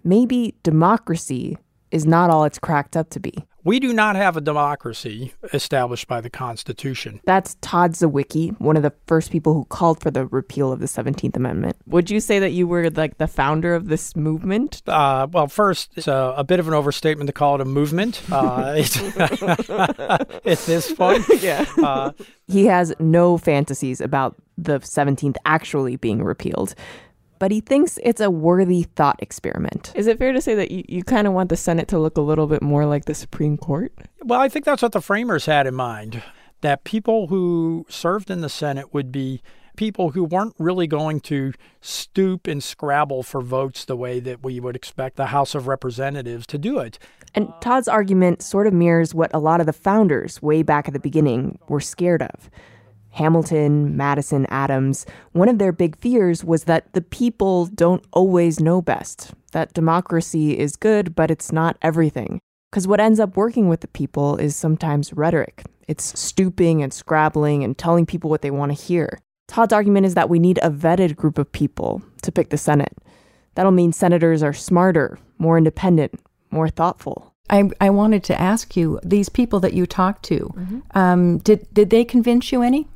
maybe 0.03 0.53
democracy 0.63 1.57
is 1.95 2.05
not 2.05 2.29
all 2.29 2.43
it's 2.43 2.59
cracked 2.59 2.97
up 2.97 3.09
to 3.11 3.19
be. 3.19 3.33
We 3.63 3.79
do 3.79 3.93
not 3.93 4.15
have 4.15 4.37
a 4.37 4.41
democracy 4.41 5.33
established 5.51 6.07
by 6.07 6.21
the 6.21 6.29
Constitution. 6.29 7.19
That's 7.25 7.55
Todd 7.61 7.93
Zywicki, 7.93 8.59
one 8.61 8.77
of 8.77 8.83
the 8.83 8.93
first 9.07 9.31
people 9.31 9.55
who 9.55 9.65
called 9.65 9.99
for 10.01 10.11
the 10.11 10.27
repeal 10.27 10.71
of 10.71 10.79
the 10.81 10.85
17th 10.85 11.35
Amendment. 11.35 11.75
Would 11.87 12.11
you 12.11 12.19
say 12.19 12.37
that 12.37 12.51
you 12.51 12.67
were 12.67 12.91
like 12.91 13.17
the 13.17 13.25
founder 13.27 13.73
of 13.73 13.87
this 13.87 14.15
movement? 14.15 14.83
Uh, 14.85 15.25
well, 15.31 15.47
first, 15.47 15.93
it's 15.95 16.07
a, 16.07 16.35
a 16.37 16.43
bit 16.43 16.59
of 16.59 16.67
an 16.67 16.75
overstatement 16.75 17.27
to 17.27 17.33
call 17.33 17.55
it 17.55 17.61
a 17.61 17.65
movement 17.65 18.21
uh, 18.31 18.75
it's- 18.77 19.01
at 20.45 20.59
this 20.65 20.91
point. 20.93 21.23
Yeah. 21.41 21.65
Uh, 21.81 22.11
He 22.47 22.65
has 22.67 22.93
no 22.99 23.37
fantasies 23.39 23.99
about 23.99 24.35
the 24.57 24.79
17th 24.79 25.37
actually 25.45 25.95
being 25.95 26.23
repealed, 26.23 26.75
but 27.39 27.51
he 27.51 27.61
thinks 27.61 27.99
it's 28.03 28.21
a 28.21 28.31
worthy 28.31 28.83
thought 28.95 29.21
experiment. 29.21 29.91
Is 29.95 30.07
it 30.07 30.17
fair 30.17 30.31
to 30.33 30.41
say 30.41 30.55
that 30.55 30.71
you, 30.71 30.83
you 30.87 31.03
kind 31.03 31.27
of 31.27 31.33
want 31.33 31.49
the 31.49 31.57
Senate 31.57 31.87
to 31.89 31.99
look 31.99 32.17
a 32.17 32.21
little 32.21 32.47
bit 32.47 32.61
more 32.61 32.85
like 32.85 33.05
the 33.05 33.15
Supreme 33.15 33.57
Court? 33.57 33.93
well, 34.23 34.41
I 34.41 34.49
think 34.49 34.65
that's 34.65 34.81
what 34.81 34.91
the 34.91 35.01
framers 35.01 35.45
had 35.45 35.67
in 35.67 35.75
mind 35.75 36.23
that 36.61 36.83
people 36.83 37.27
who 37.27 37.85
served 37.89 38.31
in 38.31 38.41
the 38.41 38.49
Senate 38.49 38.91
would 38.91 39.11
be 39.11 39.41
people 39.75 40.11
who 40.11 40.23
weren't 40.23 40.55
really 40.57 40.87
going 40.87 41.19
to 41.19 41.53
stoop 41.81 42.47
and 42.47 42.63
scrabble 42.63 43.21
for 43.21 43.41
votes 43.41 43.85
the 43.85 43.95
way 43.95 44.19
that 44.19 44.43
we 44.43 44.59
would 44.59 44.75
expect 44.75 45.15
the 45.15 45.27
House 45.27 45.53
of 45.53 45.67
Representatives 45.67 46.47
to 46.47 46.57
do 46.57 46.79
it. 46.79 46.97
And 47.35 47.53
Todd's 47.61 47.87
argument 47.87 48.41
sort 48.41 48.65
of 48.65 48.73
mirrors 48.73 49.13
what 49.13 49.29
a 49.33 49.39
lot 49.39 49.59
of 49.59 49.65
the 49.65 49.73
founders 49.73 50.41
way 50.41 50.63
back 50.63 50.87
at 50.87 50.93
the 50.93 50.99
beginning 50.99 51.59
were 51.67 51.81
scared 51.81 52.21
of. 52.21 52.49
Hamilton, 53.15 53.95
Madison, 53.95 54.45
Adams, 54.47 55.05
one 55.31 55.47
of 55.47 55.57
their 55.57 55.71
big 55.71 55.97
fears 55.97 56.43
was 56.43 56.65
that 56.65 56.91
the 56.91 57.01
people 57.01 57.65
don't 57.67 58.03
always 58.11 58.59
know 58.59 58.81
best, 58.81 59.33
that 59.53 59.73
democracy 59.73 60.59
is 60.59 60.75
good, 60.75 61.15
but 61.15 61.31
it's 61.31 61.51
not 61.51 61.77
everything. 61.81 62.39
Because 62.69 62.89
what 62.89 62.99
ends 62.99 63.21
up 63.21 63.37
working 63.37 63.69
with 63.69 63.79
the 63.79 63.87
people 63.87 64.35
is 64.35 64.53
sometimes 64.53 65.13
rhetoric. 65.13 65.63
It's 65.87 66.19
stooping 66.19 66.83
and 66.83 66.93
scrabbling 66.93 67.63
and 67.63 67.77
telling 67.77 68.05
people 68.05 68.29
what 68.29 68.41
they 68.41 68.51
want 68.51 68.75
to 68.75 68.83
hear. 68.83 69.19
Todd's 69.47 69.71
argument 69.71 70.05
is 70.05 70.15
that 70.15 70.29
we 70.29 70.37
need 70.37 70.59
a 70.61 70.69
vetted 70.69 71.15
group 71.15 71.37
of 71.37 71.49
people 71.49 72.01
to 72.23 72.33
pick 72.33 72.49
the 72.49 72.57
Senate. 72.57 72.97
That'll 73.53 73.71
mean 73.71 73.93
senators 73.93 74.43
are 74.43 74.51
smarter, 74.51 75.17
more 75.37 75.57
independent, 75.57 76.19
more 76.51 76.67
thoughtful. 76.67 77.33
I, 77.49 77.69
I 77.79 77.91
wanted 77.91 78.23
to 78.25 78.41
ask 78.41 78.75
you 78.75 78.99
these 79.03 79.29
people 79.29 79.59
that 79.59 79.73
you 79.73 79.85
talked 79.85 80.23
to, 80.25 80.51
um, 80.95 81.37
did, 81.37 81.71
did 81.73 81.91
they 81.91 82.03
convince 82.03 82.51
you 82.51 82.63
any? 82.63 82.87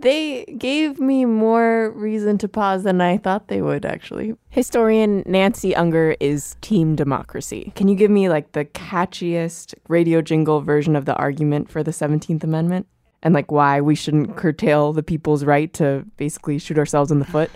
They 0.00 0.46
gave 0.56 0.98
me 0.98 1.26
more 1.26 1.90
reason 1.90 2.38
to 2.38 2.48
pause 2.48 2.84
than 2.84 3.02
I 3.02 3.18
thought 3.18 3.48
they 3.48 3.60
would, 3.60 3.84
actually. 3.84 4.34
Historian 4.48 5.22
Nancy 5.26 5.76
Unger 5.76 6.16
is 6.20 6.56
Team 6.62 6.96
Democracy. 6.96 7.70
Can 7.76 7.86
you 7.86 7.94
give 7.94 8.10
me 8.10 8.30
like 8.30 8.52
the 8.52 8.64
catchiest 8.64 9.74
radio 9.88 10.22
jingle 10.22 10.62
version 10.62 10.96
of 10.96 11.04
the 11.04 11.14
argument 11.16 11.70
for 11.70 11.82
the 11.82 11.90
17th 11.90 12.42
Amendment? 12.42 12.86
And 13.22 13.34
like 13.34 13.52
why 13.52 13.82
we 13.82 13.94
shouldn't 13.94 14.36
curtail 14.36 14.94
the 14.94 15.02
people's 15.02 15.44
right 15.44 15.70
to 15.74 16.06
basically 16.16 16.58
shoot 16.58 16.78
ourselves 16.78 17.10
in 17.10 17.18
the 17.18 17.26
foot? 17.26 17.50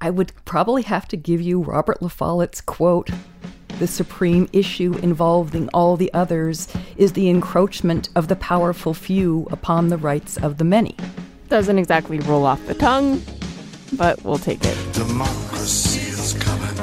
I 0.00 0.10
would 0.10 0.32
probably 0.44 0.82
have 0.82 1.08
to 1.08 1.16
give 1.16 1.40
you 1.40 1.60
Robert 1.60 2.00
La 2.00 2.08
Follette's 2.08 2.60
quote 2.60 3.10
The 3.80 3.88
supreme 3.88 4.48
issue 4.52 4.94
involving 5.02 5.68
all 5.74 5.96
the 5.96 6.14
others 6.14 6.68
is 6.96 7.14
the 7.14 7.28
encroachment 7.28 8.10
of 8.14 8.28
the 8.28 8.36
powerful 8.36 8.94
few 8.94 9.48
upon 9.50 9.88
the 9.88 9.98
rights 9.98 10.36
of 10.36 10.58
the 10.58 10.64
many. 10.64 10.94
Doesn't 11.50 11.78
exactly 11.80 12.20
roll 12.20 12.46
off 12.46 12.64
the 12.68 12.74
tongue, 12.74 13.20
but 13.94 14.22
we'll 14.24 14.38
take 14.38 14.64
it. 14.64 14.92
Democracy 14.94 15.98
is 16.08 16.34
coming 16.34 16.76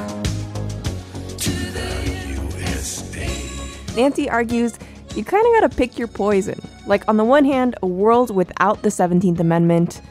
to 1.37 1.49
the 1.71 2.37
USA. 2.65 3.95
Nancy 3.95 4.29
argues 4.29 4.77
you 5.15 5.23
kind 5.23 5.47
of 5.47 5.53
got 5.61 5.71
to 5.71 5.77
pick 5.77 5.97
your 5.97 6.09
poison. 6.09 6.59
Like, 6.85 7.07
on 7.07 7.15
the 7.15 7.23
one 7.23 7.45
hand, 7.45 7.75
a 7.81 7.87
world 7.87 8.35
without 8.35 8.81
the 8.81 8.89
17th 8.89 9.39
Amendment, 9.39 10.01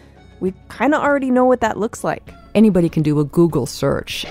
we 0.40 0.54
kind 0.68 0.94
of 0.94 1.02
already 1.02 1.30
know 1.30 1.44
what 1.44 1.60
that 1.60 1.76
looks 1.76 2.02
like. 2.02 2.26
Anybody 2.54 2.88
can 2.88 3.02
do 3.02 3.20
a 3.20 3.24
Google 3.24 3.66
search 3.66 4.24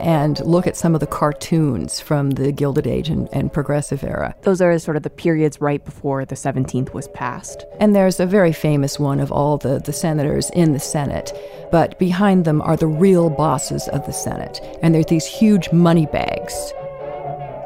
and 0.00 0.40
look 0.44 0.66
at 0.66 0.76
some 0.76 0.94
of 0.94 1.00
the 1.00 1.06
cartoons 1.06 2.00
from 2.00 2.30
the 2.30 2.52
Gilded 2.52 2.86
Age 2.86 3.08
and, 3.08 3.28
and 3.32 3.52
Progressive 3.52 4.02
era. 4.02 4.34
Those 4.42 4.60
are 4.60 4.78
sort 4.78 4.96
of 4.96 5.02
the 5.02 5.10
periods 5.10 5.60
right 5.60 5.84
before 5.84 6.24
the 6.24 6.34
17th 6.34 6.92
was 6.94 7.08
passed. 7.08 7.64
And 7.78 7.94
there's 7.94 8.20
a 8.20 8.26
very 8.26 8.52
famous 8.52 8.98
one 8.98 9.20
of 9.20 9.30
all 9.30 9.58
the, 9.58 9.78
the 9.78 9.92
senators 9.92 10.50
in 10.50 10.72
the 10.72 10.80
Senate, 10.80 11.32
but 11.70 11.98
behind 11.98 12.44
them 12.44 12.62
are 12.62 12.76
the 12.76 12.86
real 12.86 13.30
bosses 13.30 13.88
of 13.88 14.06
the 14.06 14.12
Senate. 14.12 14.60
And 14.82 14.94
there's 14.94 15.06
these 15.06 15.26
huge 15.26 15.70
money 15.72 16.06
bags. 16.06 16.72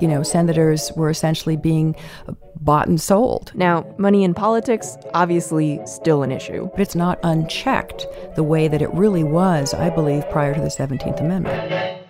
You 0.01 0.09
know, 0.09 0.23
senators 0.23 0.91
were 0.97 1.09
essentially 1.09 1.57
being 1.57 1.95
bought 2.57 2.89
and 2.89 3.01
sold. 3.01 3.53
Now, 3.55 3.87
money 3.99 4.25
in 4.25 4.35
politics, 4.35 4.97
obviously 5.13 5.81
still 5.87 6.23
an 6.23 6.33
issue. 6.33 6.69
But 6.73 6.81
it's 6.81 6.95
not 6.95 7.21
unchecked 7.23 8.07
the 8.35 8.43
way 8.43 8.69
that 8.69 8.83
it 8.83 8.93
really 8.93 9.25
was, 9.25 9.75
I 9.75 9.91
believe, 9.91 10.29
prior 10.31 10.55
to 10.55 10.61
the 10.61 10.69
17th 10.69 11.21
Amendment. 11.21 12.04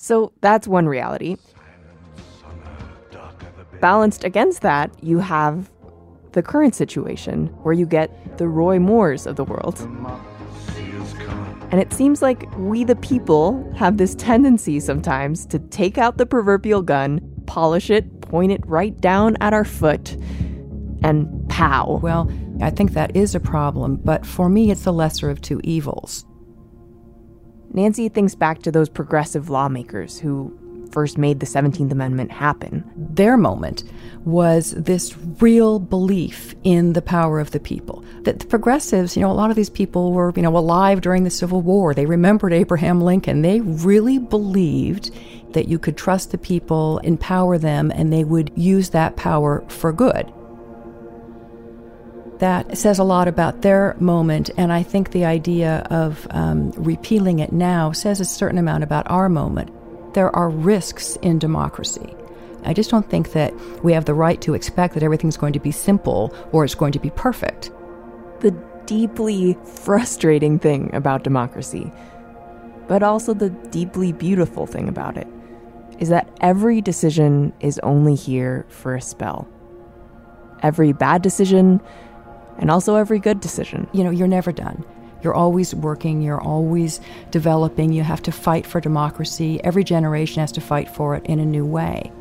So 0.00 0.32
that's 0.40 0.68
one 0.68 0.86
reality. 0.86 1.36
Balanced 3.80 4.22
against 4.22 4.62
that, 4.62 4.92
you 5.02 5.18
have 5.18 5.70
the 6.32 6.42
current 6.42 6.74
situation 6.74 7.48
where 7.62 7.74
you 7.74 7.84
get 7.84 8.38
the 8.38 8.46
Roy 8.46 8.78
Moores 8.78 9.26
of 9.26 9.34
the 9.34 9.44
world. 9.44 9.80
And 11.70 11.80
it 11.80 11.92
seems 11.92 12.22
like 12.22 12.48
we, 12.56 12.84
the 12.84 12.96
people, 12.96 13.70
have 13.76 13.96
this 13.96 14.14
tendency 14.14 14.78
sometimes 14.78 15.44
to 15.46 15.58
take 15.58 15.98
out 15.98 16.16
the 16.16 16.26
proverbial 16.26 16.82
gun, 16.82 17.20
polish 17.46 17.90
it, 17.90 18.20
point 18.20 18.52
it 18.52 18.64
right 18.66 18.98
down 19.00 19.36
at 19.40 19.52
our 19.52 19.64
foot, 19.64 20.16
and 21.02 21.48
pow. 21.48 21.98
Well, 22.02 22.30
I 22.62 22.70
think 22.70 22.92
that 22.92 23.16
is 23.16 23.34
a 23.34 23.40
problem, 23.40 23.96
but 23.96 24.24
for 24.24 24.48
me, 24.48 24.70
it's 24.70 24.84
the 24.84 24.92
lesser 24.92 25.28
of 25.28 25.40
two 25.40 25.60
evils. 25.64 26.24
Nancy 27.72 28.08
thinks 28.08 28.34
back 28.34 28.62
to 28.62 28.72
those 28.72 28.88
progressive 28.88 29.50
lawmakers 29.50 30.18
who 30.18 30.56
first 30.90 31.18
made 31.18 31.40
the 31.40 31.46
17th 31.46 31.90
Amendment 31.90 32.30
happen. 32.30 32.82
Their 32.96 33.36
moment 33.36 33.84
was 34.24 34.70
this 34.70 35.16
real 35.40 35.78
belief 35.78 36.54
in 36.64 36.94
the 36.94 37.02
power 37.02 37.40
of 37.40 37.50
the 37.50 37.60
people. 37.60 38.02
That 38.22 38.40
the 38.40 38.46
progressives, 38.46 39.16
you 39.16 39.22
know, 39.22 39.30
a 39.30 39.32
lot 39.32 39.50
of 39.50 39.56
these 39.56 39.70
people 39.70 40.12
were, 40.12 40.32
you 40.34 40.42
know, 40.42 40.56
alive 40.56 41.00
during 41.00 41.24
the 41.24 41.30
Civil 41.30 41.60
War. 41.60 41.94
They 41.94 42.06
remembered 42.06 42.52
Abraham 42.52 43.00
Lincoln. 43.00 43.42
They 43.42 43.60
really 43.60 44.18
believed 44.18 45.10
that 45.52 45.68
you 45.68 45.78
could 45.78 45.96
trust 45.96 46.30
the 46.30 46.38
people, 46.38 46.98
empower 46.98 47.58
them, 47.58 47.90
and 47.90 48.12
they 48.12 48.24
would 48.24 48.50
use 48.54 48.90
that 48.90 49.16
power 49.16 49.64
for 49.68 49.92
good. 49.92 50.32
That 52.38 52.78
says 52.78 52.98
a 52.98 53.04
lot 53.04 53.26
about 53.26 53.62
their 53.62 53.96
moment, 53.98 54.50
and 54.56 54.72
I 54.72 54.82
think 54.82 55.10
the 55.10 55.24
idea 55.24 55.86
of 55.90 56.26
um, 56.30 56.70
repealing 56.72 57.40
it 57.40 57.52
now 57.52 57.90
says 57.92 58.20
a 58.20 58.24
certain 58.24 58.58
amount 58.58 58.84
about 58.84 59.10
our 59.10 59.28
moment. 59.28 59.72
There 60.14 60.34
are 60.34 60.48
risks 60.48 61.16
in 61.22 61.38
democracy. 61.38 62.14
I 62.64 62.74
just 62.74 62.90
don't 62.90 63.08
think 63.08 63.32
that 63.32 63.54
we 63.82 63.92
have 63.92 64.04
the 64.04 64.14
right 64.14 64.40
to 64.42 64.54
expect 64.54 64.94
that 64.94 65.02
everything's 65.02 65.36
going 65.36 65.52
to 65.52 65.60
be 65.60 65.72
simple 65.72 66.34
or 66.52 66.64
it's 66.64 66.74
going 66.74 66.92
to 66.92 66.98
be 66.98 67.10
perfect. 67.10 67.70
The 68.40 68.52
deeply 68.86 69.56
frustrating 69.64 70.58
thing 70.58 70.94
about 70.94 71.24
democracy 71.24 71.92
but 72.88 73.02
also 73.02 73.34
the 73.34 73.50
deeply 73.50 74.12
beautiful 74.12 74.66
thing 74.66 74.88
about 74.88 75.16
it 75.16 75.28
is 76.00 76.08
that 76.08 76.28
every 76.40 76.80
decision 76.80 77.52
is 77.60 77.78
only 77.80 78.14
here 78.14 78.66
for 78.68 78.96
a 78.96 79.00
spell. 79.00 79.46
Every 80.62 80.92
bad 80.92 81.22
decision, 81.22 81.80
and 82.58 82.70
also 82.70 82.96
every 82.96 83.18
good 83.18 83.40
decision. 83.40 83.88
You 83.92 84.04
know, 84.04 84.10
you're 84.10 84.28
never 84.28 84.52
done. 84.52 84.84
You're 85.22 85.34
always 85.34 85.74
working, 85.74 86.22
you're 86.22 86.40
always 86.40 87.00
developing, 87.30 87.92
you 87.92 88.02
have 88.02 88.22
to 88.22 88.32
fight 88.32 88.64
for 88.64 88.80
democracy. 88.80 89.62
Every 89.64 89.82
generation 89.82 90.40
has 90.40 90.52
to 90.52 90.60
fight 90.60 90.88
for 90.88 91.16
it 91.16 91.26
in 91.26 91.40
a 91.40 91.44
new 91.44 91.66
way. 91.66 92.12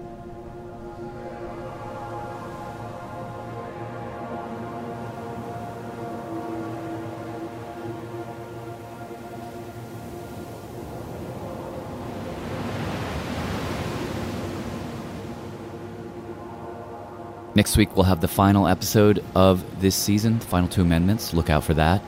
Next 17.58 17.76
week, 17.76 17.96
we'll 17.96 18.06
have 18.06 18.22
the 18.22 18.28
final 18.28 18.68
episode 18.68 19.24
of 19.34 19.82
this 19.82 19.96
season, 19.96 20.38
the 20.38 20.46
final 20.46 20.70
two 20.70 20.84
amendments. 20.84 21.34
Look 21.34 21.50
out 21.50 21.64
for 21.64 21.74
that. 21.74 22.04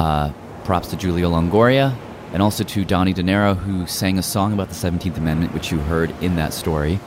Uh, 0.00 0.32
props 0.64 0.88
to 0.88 0.96
Julia 0.96 1.26
Longoria 1.26 1.96
and 2.32 2.42
also 2.42 2.64
to 2.64 2.84
Donnie 2.84 3.12
De 3.12 3.22
Niro, 3.22 3.56
who 3.56 3.86
sang 3.86 4.18
a 4.18 4.22
song 4.24 4.52
about 4.52 4.68
the 4.68 4.74
17th 4.74 5.16
Amendment, 5.16 5.54
which 5.54 5.70
you 5.70 5.78
heard 5.78 6.10
in 6.20 6.34
that 6.34 6.52
story. 6.52 6.98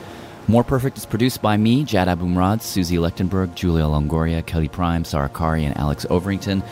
More 0.48 0.64
Perfect 0.64 0.96
is 0.96 1.04
produced 1.04 1.42
by 1.42 1.58
me, 1.58 1.84
Jad 1.84 2.08
Abumrad, 2.08 2.60
Suzie 2.60 2.98
Lechtenberg, 2.98 3.54
Julia 3.54 3.84
Longoria, 3.84 4.46
Kelly 4.46 4.68
Prime, 4.68 5.04
Sarah 5.04 5.28
Qari, 5.28 5.64
and 5.64 5.76
Alex 5.76 6.06
Overington, 6.08 6.64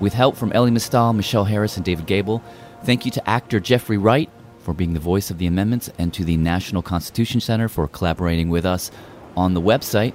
with 0.00 0.14
help 0.14 0.34
from 0.34 0.50
Elie 0.52 0.70
Mystal, 0.70 1.12
Michelle 1.12 1.44
Harris, 1.44 1.76
and 1.76 1.84
David 1.84 2.06
Gebel. 2.06 2.42
Thank 2.84 3.04
you 3.04 3.10
to 3.10 3.28
actor 3.28 3.60
Jeffrey 3.60 3.98
Wright 3.98 4.30
for 4.60 4.72
being 4.72 4.94
the 4.94 4.98
voice 4.98 5.30
of 5.30 5.36
the 5.36 5.46
amendments 5.46 5.90
and 5.98 6.10
to 6.14 6.24
the 6.24 6.38
National 6.38 6.80
Constitution 6.80 7.42
Center 7.42 7.68
for 7.68 7.86
collaborating 7.86 8.48
with 8.48 8.64
us 8.64 8.90
on 9.36 9.52
the 9.52 9.60
website. 9.60 10.14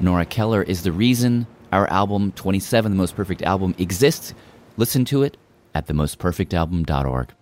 Nora 0.00 0.26
Keller 0.26 0.62
is 0.62 0.82
the 0.82 0.92
reason 0.92 1.46
our 1.72 1.88
album 1.90 2.32
27, 2.32 2.92
The 2.92 2.96
Most 2.96 3.16
Perfect 3.16 3.42
Album, 3.42 3.74
exists. 3.78 4.34
Listen 4.76 5.04
to 5.06 5.22
it 5.22 5.36
at 5.74 5.86
themostperfectalbum.org. 5.86 7.32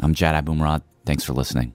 I'm 0.00 0.14
Jad 0.14 0.44
Abumrad. 0.44 0.82
Thanks 1.06 1.24
for 1.24 1.32
listening. 1.32 1.74